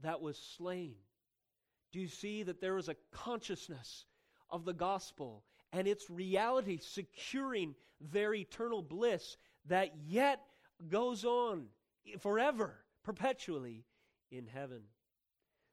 [0.02, 0.96] that was slain.
[1.92, 4.04] Do you see that there is a consciousness
[4.50, 5.44] of the gospel
[5.74, 10.40] and its reality securing their eternal bliss that yet
[10.88, 11.66] goes on
[12.20, 13.84] forever, perpetually
[14.30, 14.82] in heaven.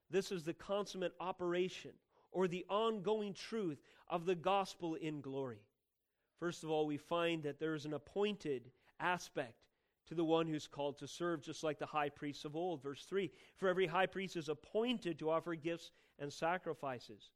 [0.09, 1.91] This is the consummate operation
[2.31, 5.61] or the ongoing truth of the gospel in glory.
[6.39, 9.67] First of all, we find that there is an appointed aspect
[10.07, 12.81] to the one who's called to serve, just like the high priests of old.
[12.81, 17.29] Verse 3 For every high priest is appointed to offer gifts and sacrifices.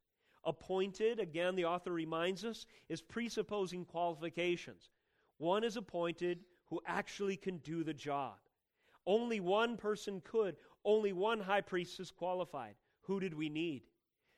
[0.46, 4.90] Appointed, again, the author reminds us, is presupposing qualifications.
[5.38, 8.36] One is appointed who actually can do the job.
[9.08, 10.56] Only one person could.
[10.84, 12.76] Only one high priest is qualified.
[13.02, 13.84] Who did we need?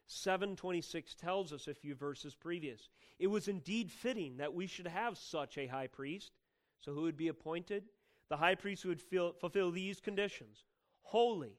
[0.08, 2.90] 726 tells us a few verses previous.
[3.20, 6.32] It was indeed fitting that we should have such a high priest.
[6.80, 7.84] So who would be appointed?
[8.30, 9.02] The high priest who would
[9.40, 10.64] fulfill these conditions
[11.02, 11.58] holy,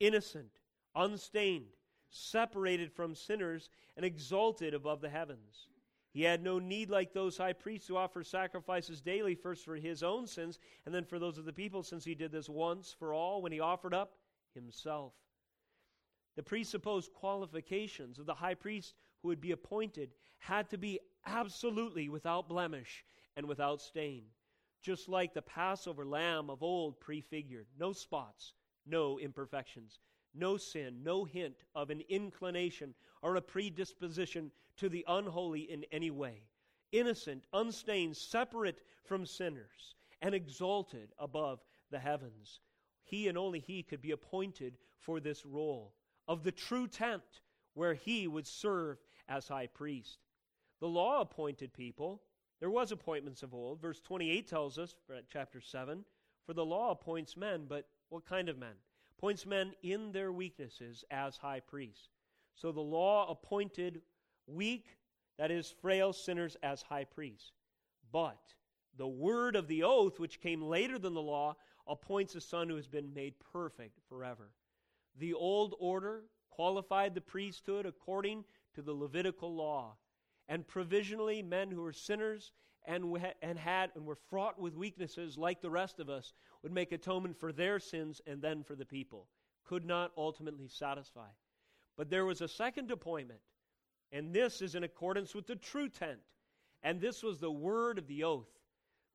[0.00, 0.60] innocent,
[0.94, 1.76] unstained,
[2.10, 5.68] separated from sinners, and exalted above the heavens.
[6.10, 10.02] He had no need, like those high priests, to offer sacrifices daily, first for his
[10.02, 13.12] own sins, and then for those of the people, since he did this once for
[13.12, 14.16] all when he offered up
[14.54, 15.12] himself.
[16.36, 22.08] The presupposed qualifications of the high priest who would be appointed had to be absolutely
[22.08, 23.04] without blemish
[23.36, 24.24] and without stain,
[24.82, 28.54] just like the Passover lamb of old prefigured no spots,
[28.86, 29.98] no imperfections,
[30.36, 36.10] no sin, no hint of an inclination or a predisposition to the unholy in any
[36.10, 36.42] way.
[36.92, 42.60] Innocent, unstained, separate from sinners, and exalted above the heavens.
[43.04, 45.94] He and only he could be appointed for this role
[46.28, 47.40] of the true tent
[47.74, 50.18] where he would serve as high priest.
[50.80, 52.22] The law appointed people.
[52.60, 53.80] There was appointments of old.
[53.80, 54.94] Verse 28 tells us,
[55.28, 56.04] chapter 7,
[56.44, 58.74] for the law appoints men, but what kind of men?
[59.18, 62.08] Appoints men in their weaknesses as high priests.
[62.54, 64.02] So the law appointed
[64.46, 64.86] weak,
[65.38, 67.52] that is, frail sinners as high priests.
[68.12, 68.40] But
[68.96, 72.76] the word of the oath, which came later than the law, appoints a son who
[72.76, 74.50] has been made perfect forever.
[75.18, 79.96] The old order qualified the priesthood according to the Levitical law,
[80.48, 82.52] and provisionally men who were sinners
[82.86, 86.92] and, and had and were fraught with weaknesses like the rest of us would make
[86.92, 89.26] atonement for their sins and then for the people.
[89.64, 91.28] Could not ultimately satisfy.
[91.96, 93.40] But there was a second appointment,
[94.12, 96.20] and this is in accordance with the true tent.
[96.82, 98.48] And this was the word of the oath.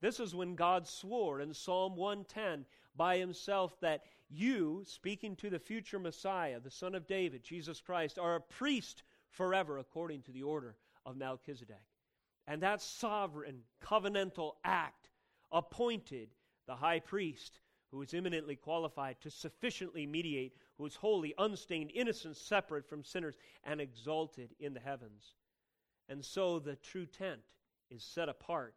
[0.01, 5.60] This is when God swore in Psalm 110 by himself that you, speaking to the
[5.60, 10.43] future Messiah, the Son of David, Jesus Christ, are a priest forever according to the
[10.43, 11.90] order of Melchizedek.
[12.52, 15.10] And that sovereign covenantal act
[15.54, 16.28] appointed
[16.68, 17.62] the high priest
[17.92, 23.38] who is eminently qualified to sufficiently mediate, who is holy, unstained, innocent, separate from sinners,
[23.64, 25.36] and exalted in the heavens.
[26.10, 27.40] And so the true tent
[27.90, 28.76] is set apart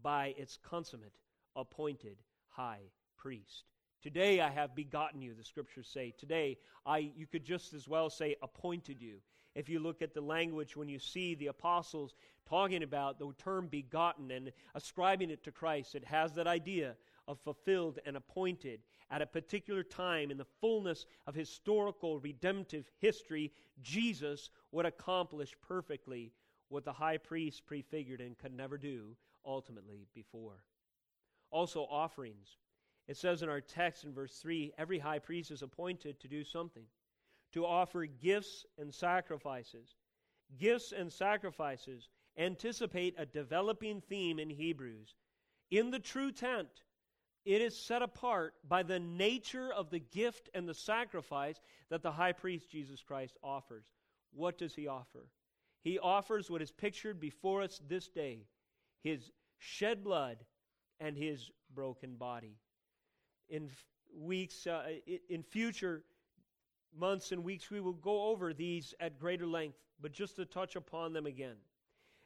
[0.00, 1.18] by its consummate,
[1.56, 3.64] appointed high priest.
[4.00, 6.14] Today I have begotten you, the scriptures say.
[6.16, 9.16] Today I you could just as well say appointed you.
[9.54, 12.14] If you look at the language when you see the apostles
[12.48, 16.96] talking about the term begotten and ascribing it to Christ, it has that idea
[17.26, 18.80] of fulfilled and appointed
[19.10, 26.32] at a particular time in the fullness of historical redemptive history, Jesus would accomplish perfectly
[26.68, 30.62] what the high priest prefigured and could never do ultimately before.
[31.50, 32.58] Also, offerings.
[33.08, 36.44] It says in our text in verse 3 every high priest is appointed to do
[36.44, 36.84] something
[37.52, 39.94] to offer gifts and sacrifices.
[40.58, 45.14] Gifts and sacrifices anticipate a developing theme in Hebrews.
[45.70, 46.68] In the true tent,
[47.44, 52.12] it is set apart by the nature of the gift and the sacrifice that the
[52.12, 53.86] high priest Jesus Christ offers.
[54.32, 55.26] What does he offer?
[55.82, 58.46] He offers what is pictured before us this day
[59.02, 60.36] his shed blood
[61.00, 62.58] and his broken body.
[63.48, 63.70] In
[64.14, 64.82] weeks, uh,
[65.28, 66.04] in future
[66.96, 70.76] months and weeks, we will go over these at greater length, but just to touch
[70.76, 71.56] upon them again.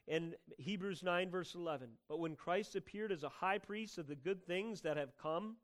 [0.07, 4.15] In Hebrews 9, verse 11, but when Christ appeared as a high priest of the
[4.15, 5.57] good things that have come,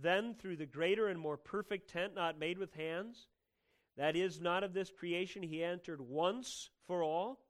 [0.00, 3.26] then through the greater and more perfect tent not made with hands,
[3.96, 7.40] that is, not of this creation, he entered once for all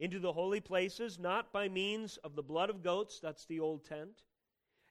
[0.00, 3.84] into the holy places, not by means of the blood of goats, that's the old
[3.84, 4.22] tent,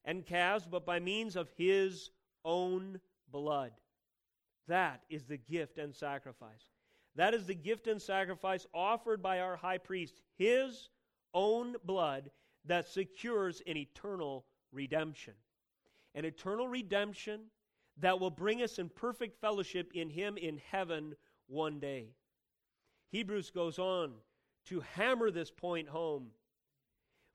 [0.05, 2.11] and calves, but by means of his
[2.45, 2.99] own
[3.31, 3.71] blood.
[4.69, 6.69] That is the gift and sacrifice.
[7.15, 10.89] That is the gift and sacrifice offered by our high priest, his
[11.33, 12.29] own blood
[12.65, 15.33] that secures an eternal redemption.
[16.13, 17.41] An eternal redemption
[17.97, 21.15] that will bring us in perfect fellowship in him in heaven
[21.47, 22.13] one day.
[23.11, 24.13] Hebrews goes on
[24.67, 26.27] to hammer this point home.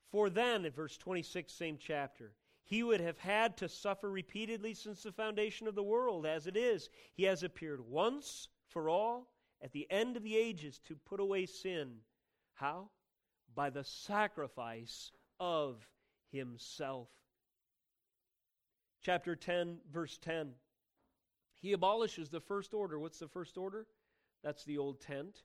[0.09, 2.31] For then, in verse 26, same chapter,
[2.65, 6.25] he would have had to suffer repeatedly since the foundation of the world.
[6.25, 9.29] As it is, he has appeared once for all
[9.61, 11.97] at the end of the ages to put away sin.
[12.55, 12.89] How?
[13.53, 15.87] By the sacrifice of
[16.31, 17.09] himself.
[19.03, 20.49] Chapter 10, verse 10.
[21.61, 22.97] He abolishes the first order.
[22.99, 23.85] What's the first order?
[24.43, 25.43] That's the old tent.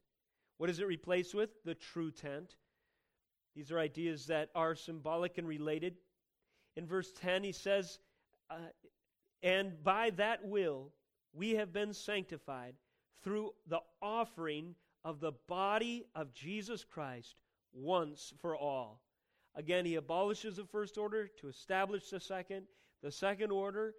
[0.56, 1.50] What is it replaced with?
[1.64, 2.56] The true tent.
[3.54, 5.96] These are ideas that are symbolic and related.
[6.80, 7.98] In verse 10, he says,
[8.48, 8.54] uh,
[9.42, 10.90] And by that will
[11.34, 12.74] we have been sanctified
[13.22, 14.74] through the offering
[15.04, 17.36] of the body of Jesus Christ
[17.74, 19.02] once for all.
[19.54, 22.62] Again, he abolishes the first order to establish the second.
[23.02, 23.92] The second order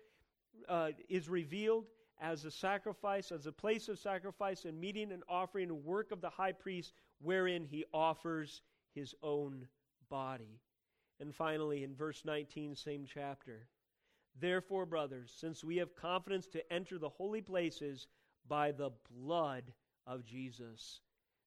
[0.68, 1.86] uh, is revealed
[2.20, 6.20] as a sacrifice, as a place of sacrifice and meeting and offering and work of
[6.20, 8.64] the high priest, wherein he offers
[8.96, 9.68] his own
[10.10, 10.60] body.
[11.22, 13.68] And finally, in verse 19, same chapter.
[14.40, 18.08] Therefore, brothers, since we have confidence to enter the holy places
[18.48, 19.72] by the blood
[20.08, 21.00] of Jesus,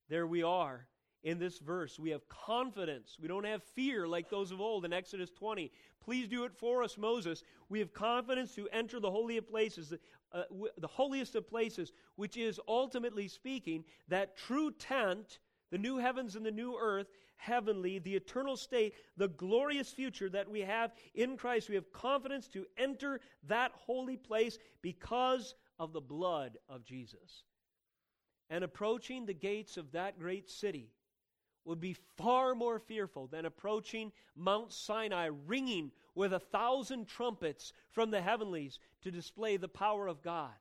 [0.07, 0.87] there we are
[1.23, 1.99] in this verse.
[1.99, 3.17] We have confidence.
[3.19, 5.71] We don't have fear like those of old in Exodus 20.
[5.99, 7.43] Please do it for us, Moses.
[7.67, 9.93] We have confidence to enter the holy of places,
[10.31, 15.39] uh, w- the holiest of places, which is ultimately speaking that true tent,
[15.71, 17.07] the new heavens and the new earth,
[17.37, 21.69] heavenly, the eternal state, the glorious future that we have in Christ.
[21.69, 27.43] We have confidence to enter that holy place because of the blood of Jesus.
[28.49, 30.91] And approaching the gates of that great city
[31.65, 38.11] would be far more fearful than approaching Mount Sinai ringing with a thousand trumpets from
[38.11, 40.51] the heavenlies to display the power of God.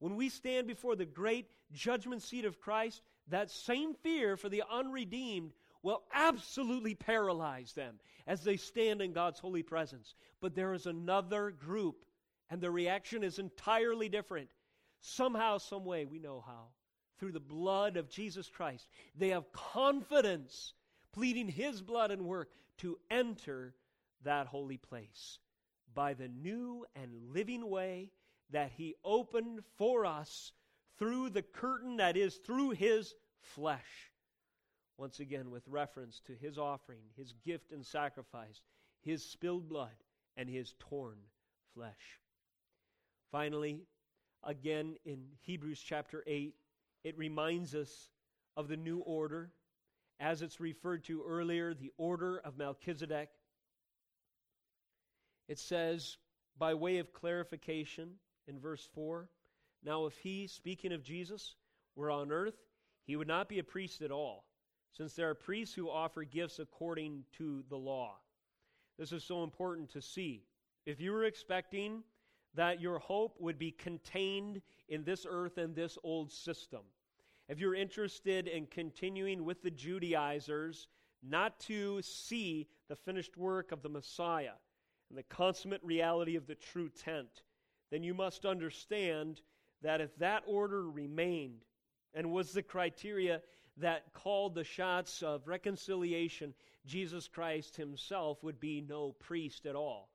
[0.00, 4.64] When we stand before the great judgment seat of Christ, that same fear for the
[4.68, 5.52] unredeemed
[5.82, 10.14] will absolutely paralyze them as they stand in God's holy presence.
[10.40, 12.04] But there is another group,
[12.50, 14.50] and the reaction is entirely different.
[15.00, 16.68] Somehow, some way, we know how
[17.18, 18.88] through the blood of Jesus Christ.
[19.16, 20.74] They have confidence,
[21.12, 23.74] pleading His blood and work to enter
[24.24, 25.38] that holy place
[25.94, 28.10] by the new and living way
[28.50, 30.52] that He opened for us
[30.98, 34.11] through the curtain that is through His flesh.
[34.98, 38.60] Once again, with reference to His offering, His gift and sacrifice,
[39.00, 39.94] His spilled blood,
[40.36, 41.18] and His torn
[41.74, 42.20] flesh.
[43.30, 43.80] Finally,
[44.44, 46.54] again in Hebrews chapter 8,
[47.04, 48.10] it reminds us
[48.56, 49.50] of the new order,
[50.20, 53.30] as it's referred to earlier, the order of Melchizedek.
[55.48, 56.18] It says,
[56.58, 58.10] by way of clarification
[58.46, 59.28] in verse 4
[59.82, 61.56] Now, if he, speaking of Jesus,
[61.96, 62.56] were on earth,
[63.04, 64.44] he would not be a priest at all,
[64.92, 68.16] since there are priests who offer gifts according to the law.
[68.98, 70.44] This is so important to see.
[70.86, 72.02] If you were expecting
[72.54, 76.82] that your hope would be contained in this earth and this old system.
[77.48, 80.88] If you're interested in continuing with the Judaizers,
[81.22, 84.58] not to see the finished work of the Messiah
[85.08, 87.42] and the consummate reality of the true tent,
[87.90, 89.40] then you must understand
[89.82, 91.64] that if that order remained
[92.14, 93.40] and was the criteria
[93.82, 96.54] that called the shots of reconciliation,
[96.86, 100.08] Jesus Christ himself would be no priest at all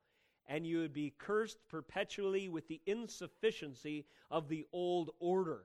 [0.48, 5.64] and you would be cursed perpetually with the insufficiency of the old order.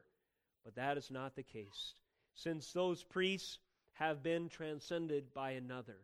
[0.65, 1.93] But that is not the case,
[2.35, 3.59] since those priests
[3.93, 5.97] have been transcended by another,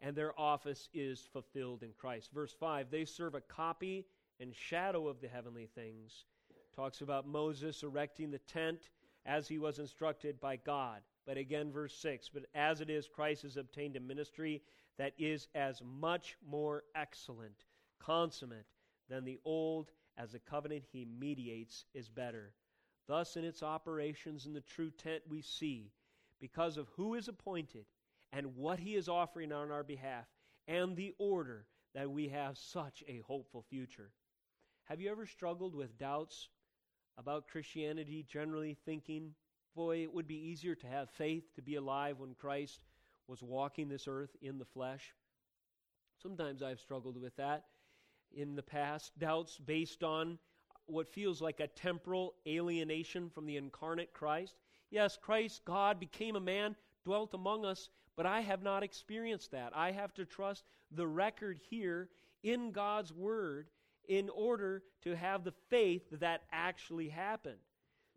[0.00, 2.30] and their office is fulfilled in Christ.
[2.32, 4.06] Verse 5 they serve a copy
[4.40, 6.24] and shadow of the heavenly things.
[6.76, 8.90] Talks about Moses erecting the tent
[9.24, 11.00] as he was instructed by God.
[11.28, 14.62] But again, verse 6 But as it is, Christ has obtained a ministry
[14.96, 17.66] that is as much more excellent,
[18.00, 18.64] consummate
[19.10, 22.54] than the old, as the covenant he mediates is better.
[23.06, 25.92] Thus, in its operations in the true tent, we see,
[26.40, 27.84] because of who is appointed
[28.32, 30.24] and what he is offering on our behalf,
[30.66, 34.12] and the order, that we have such a hopeful future.
[34.84, 36.48] Have you ever struggled with doubts
[37.18, 39.34] about Christianity, generally thinking,
[39.78, 42.80] boy, it would be easier to have faith, to be alive when Christ
[43.28, 45.14] was walking this earth in the flesh?
[46.20, 47.66] Sometimes I've struggled with that
[48.34, 50.36] in the past, doubts based on
[50.86, 54.56] what feels like a temporal alienation from the incarnate Christ.
[54.90, 56.74] Yes, Christ, God, became a man,
[57.04, 59.70] dwelt among us, but I have not experienced that.
[59.76, 62.08] I have to trust the record here
[62.42, 63.68] in God's Word
[64.08, 67.58] in order to have the faith that actually happened.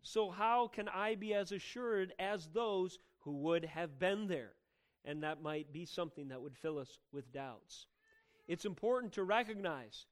[0.04, 4.54] So, how can I be as assured as those who would have been there?
[5.06, 7.88] And that might be something that would fill us with doubts.
[8.48, 10.06] It's important to recognize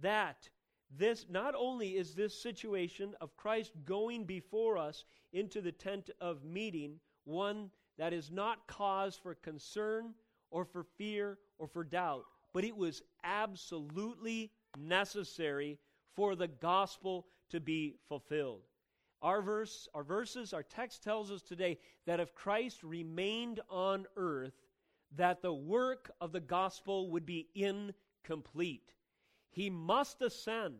[0.00, 0.48] that
[0.90, 6.44] this not only is this situation of Christ going before us into the tent of
[6.44, 10.14] meeting one that is not cause for concern
[10.50, 15.78] or for fear or for doubt, but it was absolutely necessary
[16.14, 18.62] for the gospel to be fulfilled.
[19.22, 24.54] Our verse, our verses, our text tells us today that if Christ remained on earth,
[25.16, 28.94] that the work of the gospel would be incomplete.
[29.50, 30.74] He must ascend.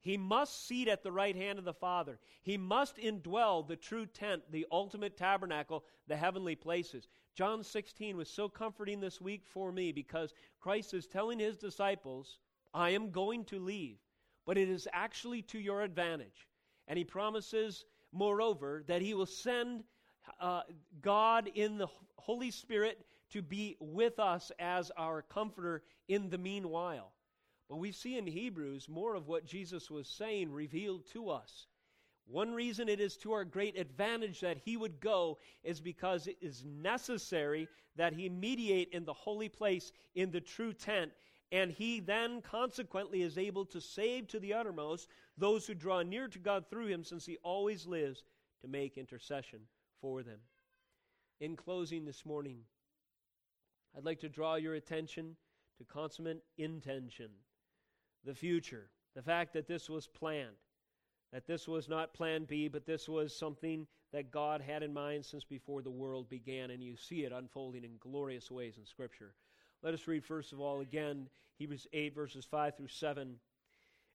[0.00, 2.18] He must seat at the right hand of the Father.
[2.42, 7.08] He must indwell the true tent, the ultimate tabernacle, the heavenly places.
[7.34, 12.38] John 16 was so comforting this week for me because Christ is telling his disciples,
[12.72, 13.98] I am going to leave,
[14.46, 16.48] but it is actually to your advantage.
[16.92, 19.82] And he promises, moreover, that he will send
[20.38, 20.60] uh,
[21.00, 21.86] God in the
[22.16, 27.14] Holy Spirit to be with us as our comforter in the meanwhile.
[27.70, 31.66] But we see in Hebrews more of what Jesus was saying revealed to us.
[32.26, 36.36] One reason it is to our great advantage that he would go is because it
[36.42, 41.12] is necessary that he mediate in the holy place in the true tent
[41.52, 46.26] and he then consequently is able to save to the uttermost those who draw near
[46.26, 48.24] to God through him, since he always lives
[48.62, 49.60] to make intercession
[50.00, 50.38] for them.
[51.40, 52.60] In closing this morning,
[53.94, 55.36] I'd like to draw your attention
[55.76, 57.28] to consummate intention,
[58.24, 60.56] the future, the fact that this was planned,
[61.32, 65.24] that this was not plan B, but this was something that God had in mind
[65.24, 69.34] since before the world began, and you see it unfolding in glorious ways in Scripture.
[69.82, 71.28] Let us read, first of all, again,
[71.58, 73.36] Hebrews 8, verses 5 through 7.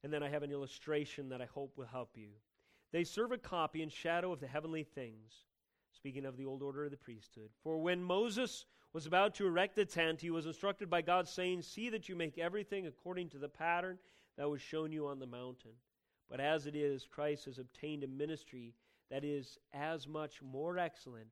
[0.03, 2.29] And then I have an illustration that I hope will help you.
[2.93, 5.43] They serve a copy and shadow of the heavenly things,
[5.91, 7.49] speaking of the old order of the priesthood.
[7.63, 11.63] For when Moses was about to erect the tent, he was instructed by God, saying,
[11.63, 13.97] See that you make everything according to the pattern
[14.37, 15.71] that was shown you on the mountain.
[16.29, 18.73] But as it is, Christ has obtained a ministry
[19.11, 21.27] that is as much more excellent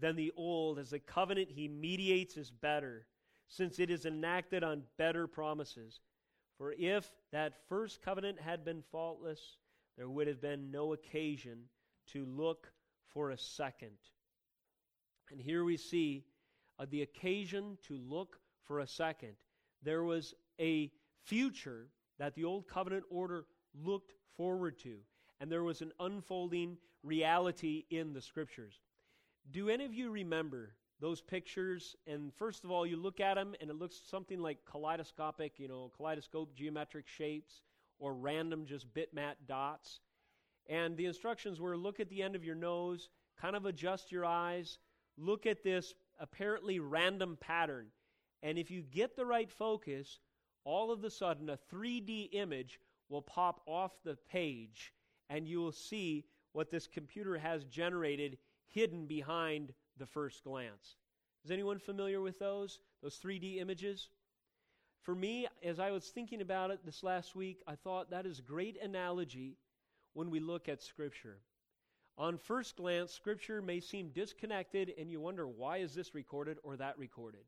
[0.00, 3.06] than the old, as the covenant he mediates is better
[3.48, 6.00] since it is enacted on better promises.
[6.58, 9.56] For if that first covenant had been faultless,
[9.96, 11.64] there would have been no occasion
[12.12, 12.70] to look
[13.12, 13.96] for a second.
[15.30, 16.24] And here we see
[16.78, 19.34] uh, the occasion to look for a second.
[19.82, 20.90] There was a
[21.24, 21.88] future
[22.18, 24.96] that the old covenant order looked forward to,
[25.40, 28.80] and there was an unfolding reality in the scriptures.
[29.50, 33.54] Do any of you remember those pictures, and first of all, you look at them,
[33.60, 37.62] and it looks something like kaleidoscopic, you know, kaleidoscope geometric shapes,
[37.98, 40.00] or random just bitmap dots.
[40.68, 43.08] And the instructions were look at the end of your nose,
[43.40, 44.78] kind of adjust your eyes,
[45.16, 47.86] look at this apparently random pattern.
[48.42, 50.18] And if you get the right focus,
[50.64, 54.92] all of a sudden a 3D image will pop off the page,
[55.30, 60.96] and you will see what this computer has generated hidden behind the first glance.
[61.44, 62.78] Is anyone familiar with those?
[63.02, 64.08] Those 3D images?
[65.02, 68.38] For me, as I was thinking about it this last week, I thought that is
[68.38, 69.56] a great analogy
[70.12, 71.38] when we look at Scripture.
[72.18, 76.76] On first glance, Scripture may seem disconnected, and you wonder why is this recorded or
[76.76, 77.44] that recorded.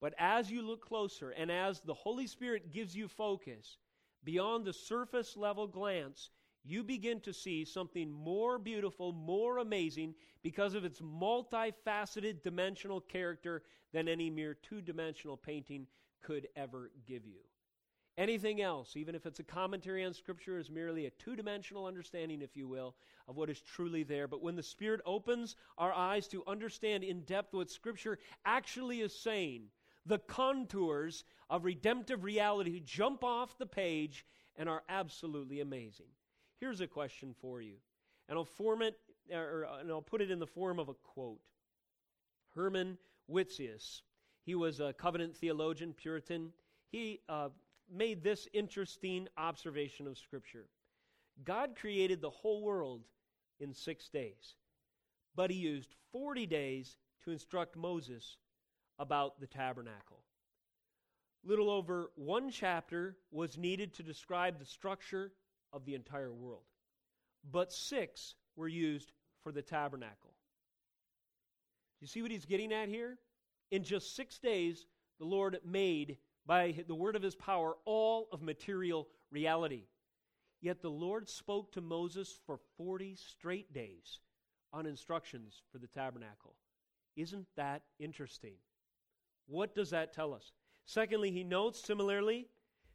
[0.00, 3.76] But as you look closer, and as the Holy Spirit gives you focus,
[4.24, 6.30] beyond the surface level glance,
[6.64, 13.62] you begin to see something more beautiful, more amazing, because of its multifaceted dimensional character
[13.92, 15.86] than any mere two dimensional painting
[16.22, 17.40] could ever give you.
[18.18, 22.42] Anything else, even if it's a commentary on Scripture, is merely a two dimensional understanding,
[22.42, 22.94] if you will,
[23.26, 24.28] of what is truly there.
[24.28, 29.18] But when the Spirit opens our eyes to understand in depth what Scripture actually is
[29.18, 29.68] saying,
[30.04, 36.08] the contours of redemptive reality jump off the page and are absolutely amazing.
[36.60, 37.76] Here's a question for you,
[38.28, 38.98] and I'll form it,
[39.32, 41.40] or, and I'll put it in the form of a quote.
[42.54, 42.98] Herman
[43.30, 44.02] Witsius,
[44.44, 46.52] he was a covenant theologian, Puritan.
[46.90, 47.48] He uh,
[47.90, 50.66] made this interesting observation of Scripture
[51.44, 53.04] God created the whole world
[53.58, 54.56] in six days,
[55.34, 58.36] but he used 40 days to instruct Moses
[58.98, 60.20] about the tabernacle.
[61.42, 65.32] Little over one chapter was needed to describe the structure
[65.72, 66.64] of the entire world,
[67.50, 69.12] but six were used
[69.42, 70.34] for the tabernacle.
[72.00, 73.18] You see what he's getting at here?
[73.70, 74.86] In just six days,
[75.18, 76.16] the Lord made,
[76.46, 79.84] by the word of his power, all of material reality.
[80.60, 84.20] Yet the Lord spoke to Moses for 40 straight days
[84.72, 86.54] on instructions for the tabernacle.
[87.16, 88.54] Isn't that interesting?
[89.46, 90.52] What does that tell us?
[90.84, 92.46] Secondly, he notes similarly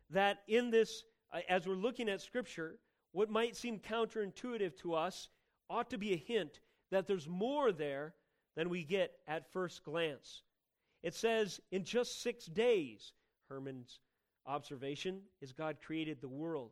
[0.10, 1.04] that in this
[1.50, 2.78] as we're looking at Scripture,
[3.12, 5.30] what might seem counterintuitive to us
[5.70, 6.60] ought to be a hint
[6.92, 8.14] that there's more there
[8.56, 10.44] than we get at first glance.
[11.04, 13.14] It says, in just six days,
[13.50, 14.00] Herman's
[14.46, 16.72] observation is God created the world.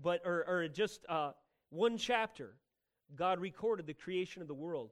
[0.00, 1.32] But, or, or just uh,
[1.70, 2.54] one chapter,
[3.16, 4.90] God recorded the creation of the world.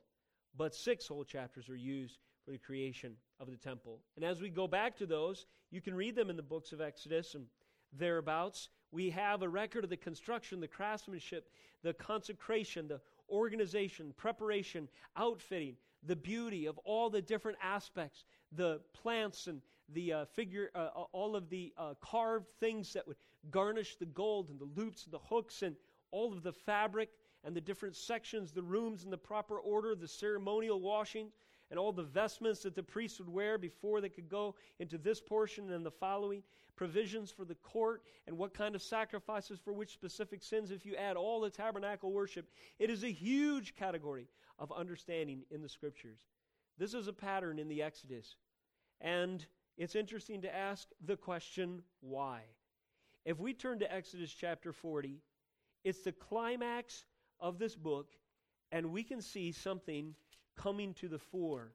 [0.57, 4.01] But six whole chapters are used for the creation of the temple.
[4.17, 6.81] And as we go back to those, you can read them in the books of
[6.81, 7.47] Exodus and
[7.99, 11.49] thereabouts, we have a record of the construction, the craftsmanship,
[11.83, 19.47] the consecration, the organization, preparation, outfitting, the beauty of all the different aspects, the plants
[19.47, 19.61] and
[19.93, 23.17] the uh, figure, uh, all of the uh, carved things that would
[23.51, 25.77] garnish the gold and the loops and the hooks and
[26.11, 27.11] all of the fabric
[27.45, 31.29] and the different sections, the rooms in the proper order, the ceremonial washing,
[31.71, 35.21] and all the vestments that the priests would wear before they could go into this
[35.21, 36.43] portion and the following
[36.77, 40.95] provisions for the court and what kind of sacrifices for which specific sins, if you
[40.95, 42.49] add all the tabernacle worship,
[42.79, 46.21] it is a huge category of understanding in the scriptures.
[46.79, 48.37] This is a pattern in the Exodus.
[49.01, 49.45] And
[49.77, 52.41] it's interesting to ask the question, why?
[53.25, 55.21] If we turn to Exodus chapter 40,
[55.85, 57.05] it's the climax
[57.41, 58.13] of this book,
[58.73, 60.15] and we can see something
[60.57, 61.73] coming to the fore.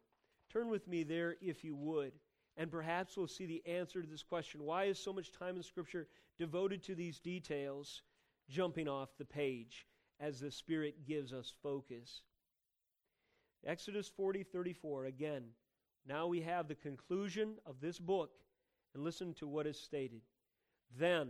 [0.52, 2.14] Turn with me there if you would.
[2.58, 5.64] And perhaps we'll see the answer to this question why is so much time in
[5.64, 6.08] Scripture
[6.38, 8.02] devoted to these details
[8.50, 9.88] jumping off the page
[10.20, 12.22] as the Spirit gives us focus?
[13.66, 15.44] Exodus 40 34, again,
[16.08, 18.32] now we have the conclusion of this book,
[18.94, 20.22] and listen to what is stated.
[20.98, 21.30] Then,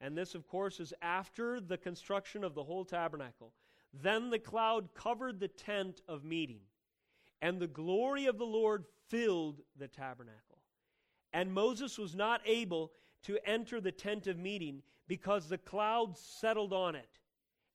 [0.00, 3.52] and this, of course, is after the construction of the whole tabernacle,
[3.92, 6.60] then the cloud covered the tent of meeting,
[7.44, 10.62] and the glory of the Lord filled the tabernacle.
[11.34, 12.90] And Moses was not able
[13.24, 17.20] to enter the tent of meeting because the cloud settled on it,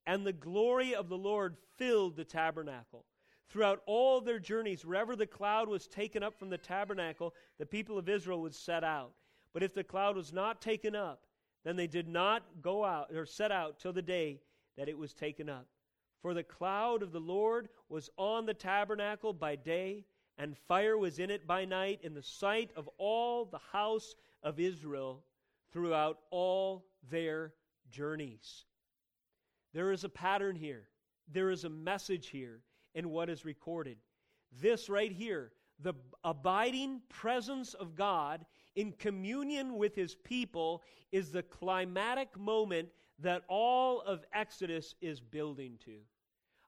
[0.08, 3.04] and the glory of the Lord filled the tabernacle.
[3.48, 7.96] Throughout all their journeys, wherever the cloud was taken up from the tabernacle, the people
[7.96, 9.12] of Israel would set out.
[9.52, 11.22] But if the cloud was not taken up,
[11.64, 14.40] then they did not go out or set out till the day
[14.76, 15.68] that it was taken up.
[16.20, 20.04] For the cloud of the Lord was on the tabernacle by day,
[20.36, 24.60] and fire was in it by night in the sight of all the house of
[24.60, 25.24] Israel
[25.72, 27.54] throughout all their
[27.90, 28.64] journeys.
[29.72, 30.88] There is a pattern here,
[31.28, 32.60] there is a message here
[32.94, 33.96] in what is recorded.
[34.60, 35.94] This right here, the
[36.24, 38.44] abiding presence of God
[38.74, 42.88] in communion with his people, is the climatic moment
[43.22, 45.96] that all of Exodus is building to.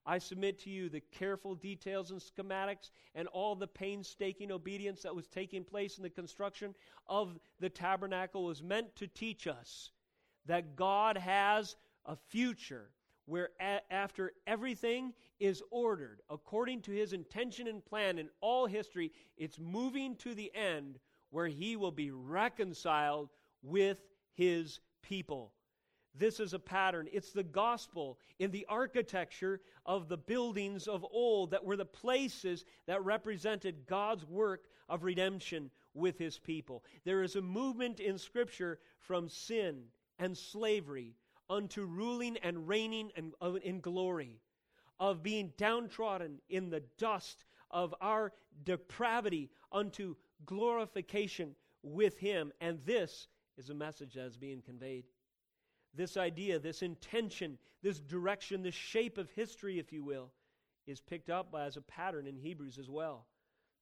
[0.04, 5.14] I submit to you the careful details and schematics and all the painstaking obedience that
[5.14, 6.74] was taking place in the construction
[7.06, 9.90] of the tabernacle was meant to teach us
[10.46, 12.90] that God has a future
[13.26, 19.12] where a- after everything is ordered according to his intention and plan in all history,
[19.36, 20.98] it's moving to the end
[21.30, 23.30] where he will be reconciled
[23.62, 23.98] with
[24.32, 25.52] his people.
[26.14, 27.08] This is a pattern.
[27.12, 32.64] It's the gospel in the architecture of the buildings of old that were the places
[32.86, 36.84] that represented God's work of redemption with his people.
[37.04, 39.84] There is a movement in Scripture from sin
[40.18, 41.14] and slavery
[41.48, 43.32] unto ruling and reigning in,
[43.62, 44.40] in glory,
[45.00, 48.32] of being downtrodden in the dust of our
[48.64, 50.14] depravity unto
[50.46, 52.52] glorification with Him.
[52.60, 55.04] And this is a message that is being conveyed.
[55.94, 60.30] This idea, this intention, this direction, this shape of history, if you will,
[60.86, 63.26] is picked up as a pattern in Hebrews as well.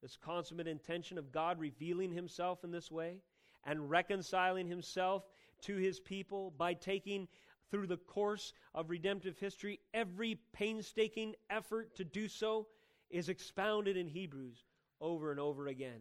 [0.02, 3.20] This consummate intention of God revealing Himself in this way
[3.64, 5.24] and reconciling Himself
[5.62, 7.28] to His people by taking
[7.70, 12.66] through the course of redemptive history every painstaking effort to do so
[13.10, 14.64] is expounded in Hebrews
[15.00, 16.00] over and over again.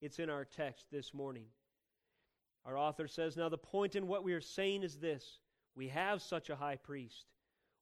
[0.00, 1.46] It's in our text this morning.
[2.64, 5.40] Our author says, Now the point in what we are saying is this
[5.78, 7.26] we have such a high priest,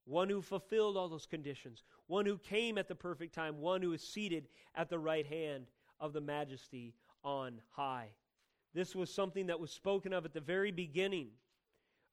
[0.05, 3.94] one who fulfilled all those conditions, one who came at the perfect time, one who
[3.94, 5.64] is seated at the right hand
[5.99, 6.94] of the majesty
[7.24, 8.11] on high.
[8.74, 11.28] This was something that was spoken of at the very beginning.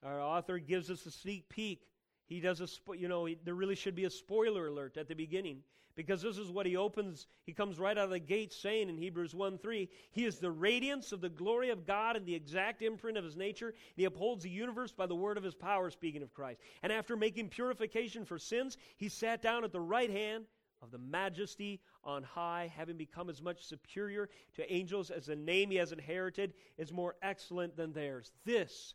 [0.04, 1.86] Our author gives us a sneak peek.
[2.28, 5.64] He does a, you know, there really should be a spoiler alert at the beginning
[5.96, 7.28] because this is what he opens.
[7.46, 10.52] He comes right out of the gate saying in Hebrews 1 3, He is the
[10.52, 13.68] radiance of the glory of God and the exact imprint of his nature.
[13.68, 16.60] And he upholds the universe by the word of his power, speaking of Christ.
[16.82, 20.46] And after making purification for sins, he sat down at the right hand
[20.82, 25.72] of the majesty on high, having become as much superior to angels as the name
[25.72, 28.32] he has inherited is more excellent than theirs.
[28.46, 28.94] This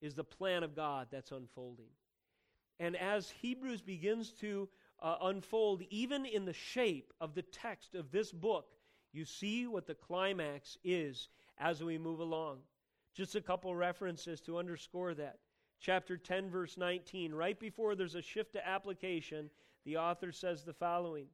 [0.00, 1.88] is the plan of God that's unfolding.
[2.78, 4.68] And as Hebrews begins to
[5.00, 8.66] uh, unfold, even in the shape of the text of this book,
[9.12, 11.28] you see what the climax is
[11.58, 12.58] as we move along.
[13.14, 15.38] Just a couple references to underscore that.
[15.80, 19.50] Chapter 10, verse 19, right before there's a shift to application,
[19.84, 21.26] the author says the following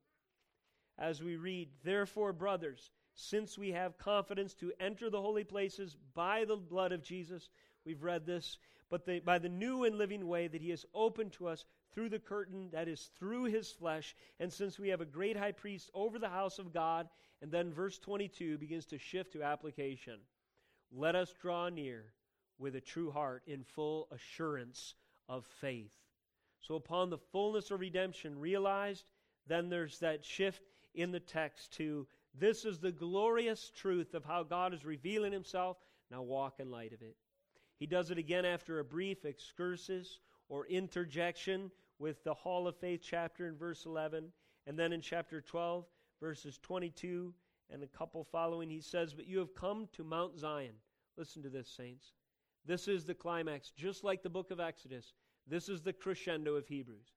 [1.01, 6.45] as we read, Therefore, brothers, since we have confidence to enter the holy places by
[6.45, 7.49] the blood of Jesus,
[7.85, 8.59] we've read this,
[8.91, 12.09] but the, by the new and living way that he has opened to us through
[12.09, 14.15] the curtain that is through his flesh.
[14.39, 17.09] And since we have a great high priest over the house of God,
[17.43, 20.19] and then verse 22 begins to shift to application.
[20.93, 22.13] Let us draw near
[22.59, 24.95] with a true heart in full assurance
[25.29, 25.95] of faith.
[26.61, 29.05] So, upon the fullness of redemption realized,
[29.47, 30.63] then there's that shift
[30.95, 35.79] in the text to this is the glorious truth of how God is revealing himself.
[36.11, 37.17] Now walk in light of it.
[37.79, 41.71] He does it again after a brief excursus or interjection
[42.01, 44.33] with the Hall of Faith chapter in verse 11.
[44.67, 45.85] And then in chapter 12,
[46.21, 47.33] verses 22
[47.71, 50.75] and a couple following, he says, But you have come to Mount Zion.
[51.17, 52.15] Listen to this, saints.
[52.67, 55.13] This is the climax, just like the book of Exodus.
[55.47, 57.13] This is the crescendo of Hebrews.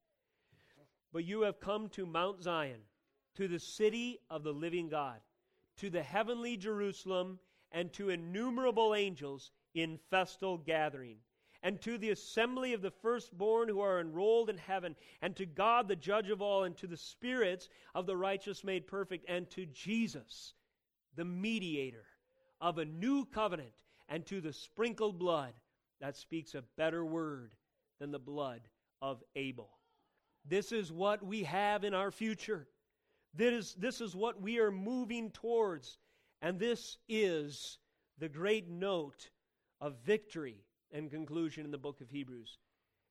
[1.11, 2.81] But you have come to Mount Zion,
[3.35, 5.19] to the city of the living God,
[5.77, 7.39] to the heavenly Jerusalem,
[7.71, 11.17] and to innumerable angels in festal gathering,
[11.63, 15.87] and to the assembly of the firstborn who are enrolled in heaven, and to God
[15.87, 19.65] the judge of all, and to the spirits of the righteous made perfect, and to
[19.65, 20.53] Jesus,
[21.15, 22.05] the mediator
[22.59, 23.73] of a new covenant,
[24.09, 25.53] and to the sprinkled blood
[26.01, 27.55] that speaks a better word
[27.99, 28.61] than the blood
[29.01, 29.69] of Abel.
[30.45, 32.67] This is what we have in our future.
[33.33, 35.97] This is, this is what we are moving towards.
[36.41, 37.77] And this is
[38.19, 39.29] the great note
[39.79, 42.59] of victory and conclusion in the book of Hebrews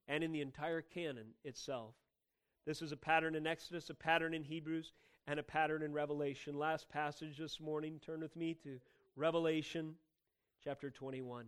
[0.08, 1.94] and in the entire canon itself.
[2.64, 4.92] This is a pattern in Exodus, a pattern in Hebrews,
[5.26, 6.56] and a pattern in Revelation.
[6.56, 8.78] Last passage this morning, turn with me to
[9.16, 9.94] Revelation
[10.62, 11.46] chapter 21.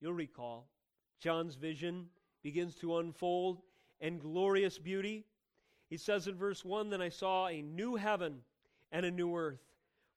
[0.00, 0.68] You'll recall
[1.20, 2.06] John's vision
[2.42, 3.62] begins to unfold
[4.00, 5.24] in glorious beauty.
[5.88, 8.40] He says in verse 1 Then I saw a new heaven
[8.92, 9.60] and a new earth.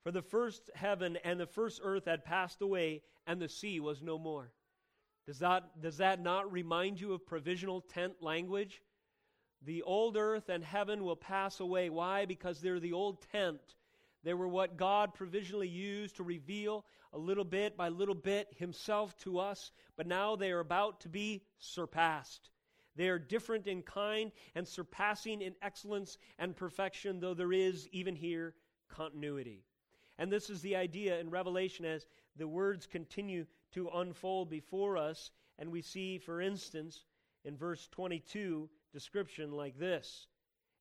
[0.04, 4.02] For the first heaven and the first earth had passed away, and the sea was
[4.02, 4.52] no more.
[5.26, 8.82] Does that, does that not remind you of provisional tent language?
[9.66, 11.90] The old earth and heaven will pass away.
[11.90, 12.26] Why?
[12.26, 13.62] Because they're the old tent.
[14.24, 19.18] They were what God provisionally used to reveal a little bit by little bit Himself
[19.20, 22.50] to us, but now they are about to be surpassed.
[22.96, 28.16] They are different in kind and surpassing in excellence and perfection, though there is, even
[28.16, 28.54] here,
[28.90, 29.64] continuity.
[30.18, 32.06] And this is the idea in Revelation as
[32.36, 35.32] the words continue to unfold before us.
[35.60, 37.06] And we see, for instance,
[37.46, 40.28] in verse 22, description like this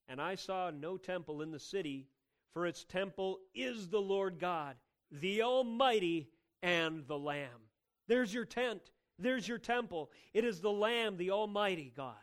[0.09, 2.07] And I saw no temple in the city,
[2.53, 4.77] for its temple is the Lord God,
[5.11, 6.29] the Almighty,
[6.63, 7.69] and the Lamb.
[8.09, 8.91] There's your tent.
[9.19, 10.11] There's your temple.
[10.35, 12.15] It is the Lamb, the Almighty God.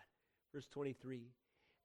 [0.53, 1.31] Verse 23.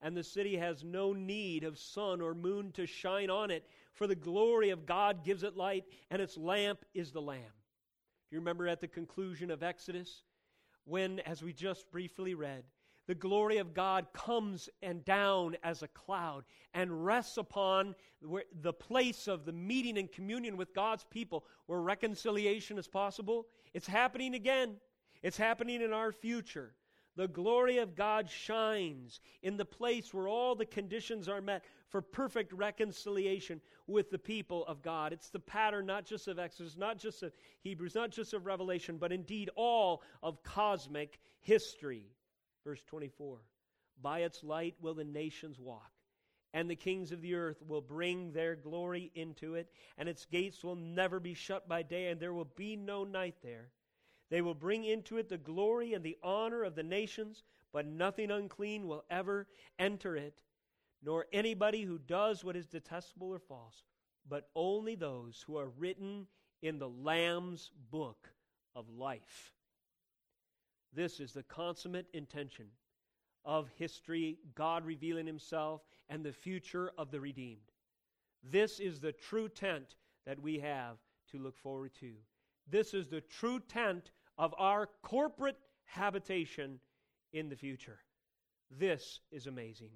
[0.03, 4.07] And the city has no need of sun or moon to shine on it, for
[4.07, 7.41] the glory of God gives it light, and its lamp is the Lamb.
[8.35, 10.24] You remember at the conclusion of Exodus
[10.87, 12.64] when, as we just briefly read,
[13.07, 16.43] the glory of God comes and down as a cloud
[16.74, 17.95] and rests upon
[18.61, 23.47] the place of the meeting and communion with God's people where reconciliation is possible.
[23.72, 24.78] It's happening again.
[25.22, 26.74] It's happening in our future.
[27.14, 31.62] The glory of God shines in the place where all the conditions are met
[31.95, 35.12] for perfect reconciliation with the people of God.
[35.12, 38.97] It's the pattern not just of Exodus, not just of Hebrews, not just of Revelation,
[38.99, 42.11] but indeed all of cosmic history.
[42.64, 43.38] Verse 24
[44.03, 45.92] By its light will the nations walk,
[46.53, 50.64] and the kings of the earth will bring their glory into it, and its gates
[50.64, 53.68] will never be shut by day, and there will be no night there.
[54.30, 58.32] They will bring into it the glory and the honor of the nations, but nothing
[58.32, 59.47] unclean will ever
[59.78, 60.34] enter it,
[61.05, 63.84] nor anybody who does what is detestable or false,
[64.28, 66.26] but only those who are written
[66.62, 68.30] in the Lamb's book
[68.74, 69.52] of life.
[70.94, 72.66] This is the consummate intention
[73.44, 77.72] of history, God revealing himself, and the future of the redeemed.
[78.42, 80.96] This is the true tent that we have
[81.30, 82.12] to look forward to.
[82.70, 86.80] This is the true tent of our corporate habitation
[87.32, 87.98] in the future.
[88.70, 89.90] This is amazing.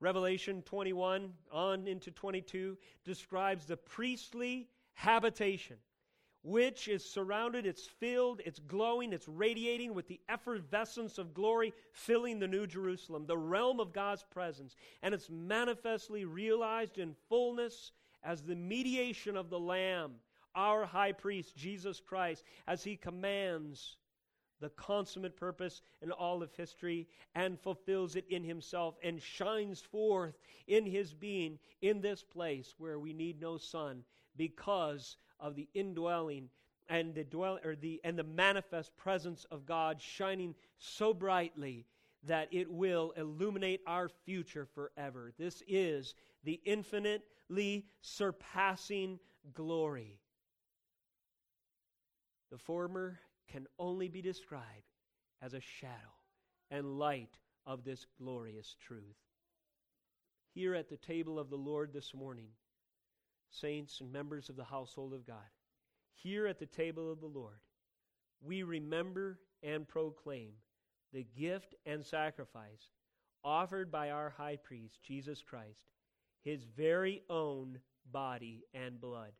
[0.00, 5.76] Revelation 21 on into 22 describes the priestly habitation
[6.42, 12.38] which is surrounded, it's filled, it's glowing, it's radiating with the effervescence of glory, filling
[12.38, 14.76] the New Jerusalem, the realm of God's presence.
[15.02, 17.92] And it's manifestly realized in fullness
[18.22, 20.12] as the mediation of the Lamb,
[20.54, 23.96] our high priest, Jesus Christ, as he commands
[24.60, 30.38] the consummate purpose in all of history and fulfills it in himself and shines forth
[30.66, 34.02] in his being in this place where we need no sun
[34.36, 36.48] because of the indwelling
[36.88, 41.86] and the dwell or the and the manifest presence of God shining so brightly
[42.24, 45.32] that it will illuminate our future forever.
[45.38, 49.18] This is the infinitely surpassing
[49.54, 50.18] glory.
[52.50, 54.64] The former can only be described
[55.42, 55.92] as a shadow
[56.70, 59.16] and light of this glorious truth.
[60.54, 62.48] Here at the table of the Lord this morning,
[63.50, 65.36] saints and members of the household of God,
[66.14, 67.60] here at the table of the Lord,
[68.40, 70.52] we remember and proclaim
[71.12, 72.90] the gift and sacrifice
[73.44, 75.92] offered by our high priest, Jesus Christ,
[76.42, 77.78] his very own
[78.10, 79.32] body and blood.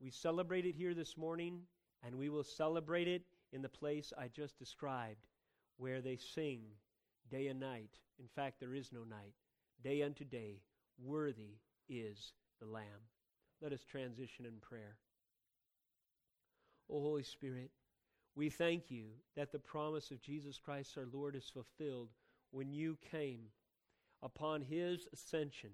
[0.00, 1.60] We celebrate it here this morning,
[2.04, 3.22] and we will celebrate it
[3.52, 5.26] in the place I just described,
[5.76, 6.60] where they sing
[7.30, 7.98] day and night.
[8.18, 9.34] In fact, there is no night.
[9.82, 10.60] Day unto day,
[10.98, 12.84] worthy is the Lamb.
[13.60, 14.96] Let us transition in prayer.
[16.90, 17.70] O Holy Spirit,
[18.34, 22.10] we thank you that the promise of Jesus Christ our Lord is fulfilled
[22.50, 23.40] when you came
[24.22, 25.70] upon his ascension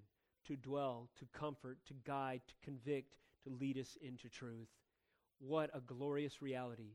[0.46, 4.68] to dwell, to comfort, to guide, to convict, to lead us into truth.
[5.38, 6.94] What a glorious reality.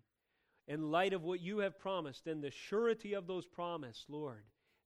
[0.67, 4.43] In light of what you have promised and the surety of those promises, Lord,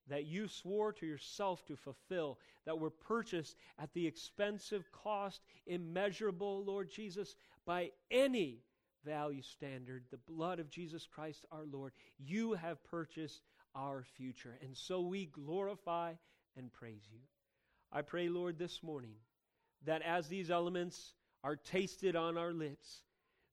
[0.08, 6.64] that you swore to yourself to fulfill, that were purchased at the expensive cost, immeasurable,
[6.64, 7.36] Lord Jesus,
[7.66, 8.62] by any
[9.04, 11.94] value standard, the blood of Jesus Christ our Lord.
[12.18, 13.42] You have purchased
[13.76, 14.58] our future.
[14.62, 16.14] And so we glorify
[16.58, 17.20] and praise you.
[17.92, 19.16] I pray, Lord, this morning
[19.86, 23.02] that as these elements are tasted on our lips,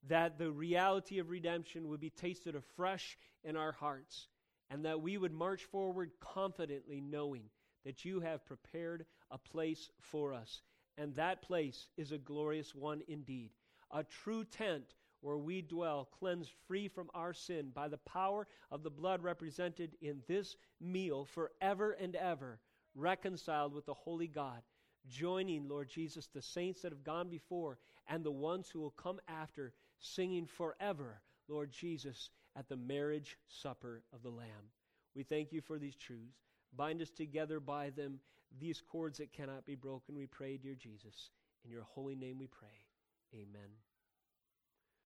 [0.09, 4.29] that the reality of redemption would be tasted afresh in our hearts
[4.71, 7.45] and that we would march forward confidently knowing
[7.85, 10.63] that you have prepared a place for us.
[10.99, 13.51] And that place is a glorious one indeed,
[13.91, 18.83] a true tent where we dwell, cleansed free from our sin by the power of
[18.83, 22.59] the blood represented in this meal forever and ever,
[22.95, 24.63] reconciled with the holy God,
[25.09, 27.79] joining, Lord Jesus, the saints that have gone before
[28.09, 29.73] and the ones who will come after,
[30.03, 34.71] singing forever, Lord Jesus, at the marriage supper of the Lamb.
[35.15, 36.43] We thank you for these truths.
[36.77, 38.19] Bind us together by them,
[38.61, 41.31] these cords that cannot be broken, we pray, dear Jesus.
[41.65, 42.69] In your holy name we pray.
[43.35, 43.71] Amen.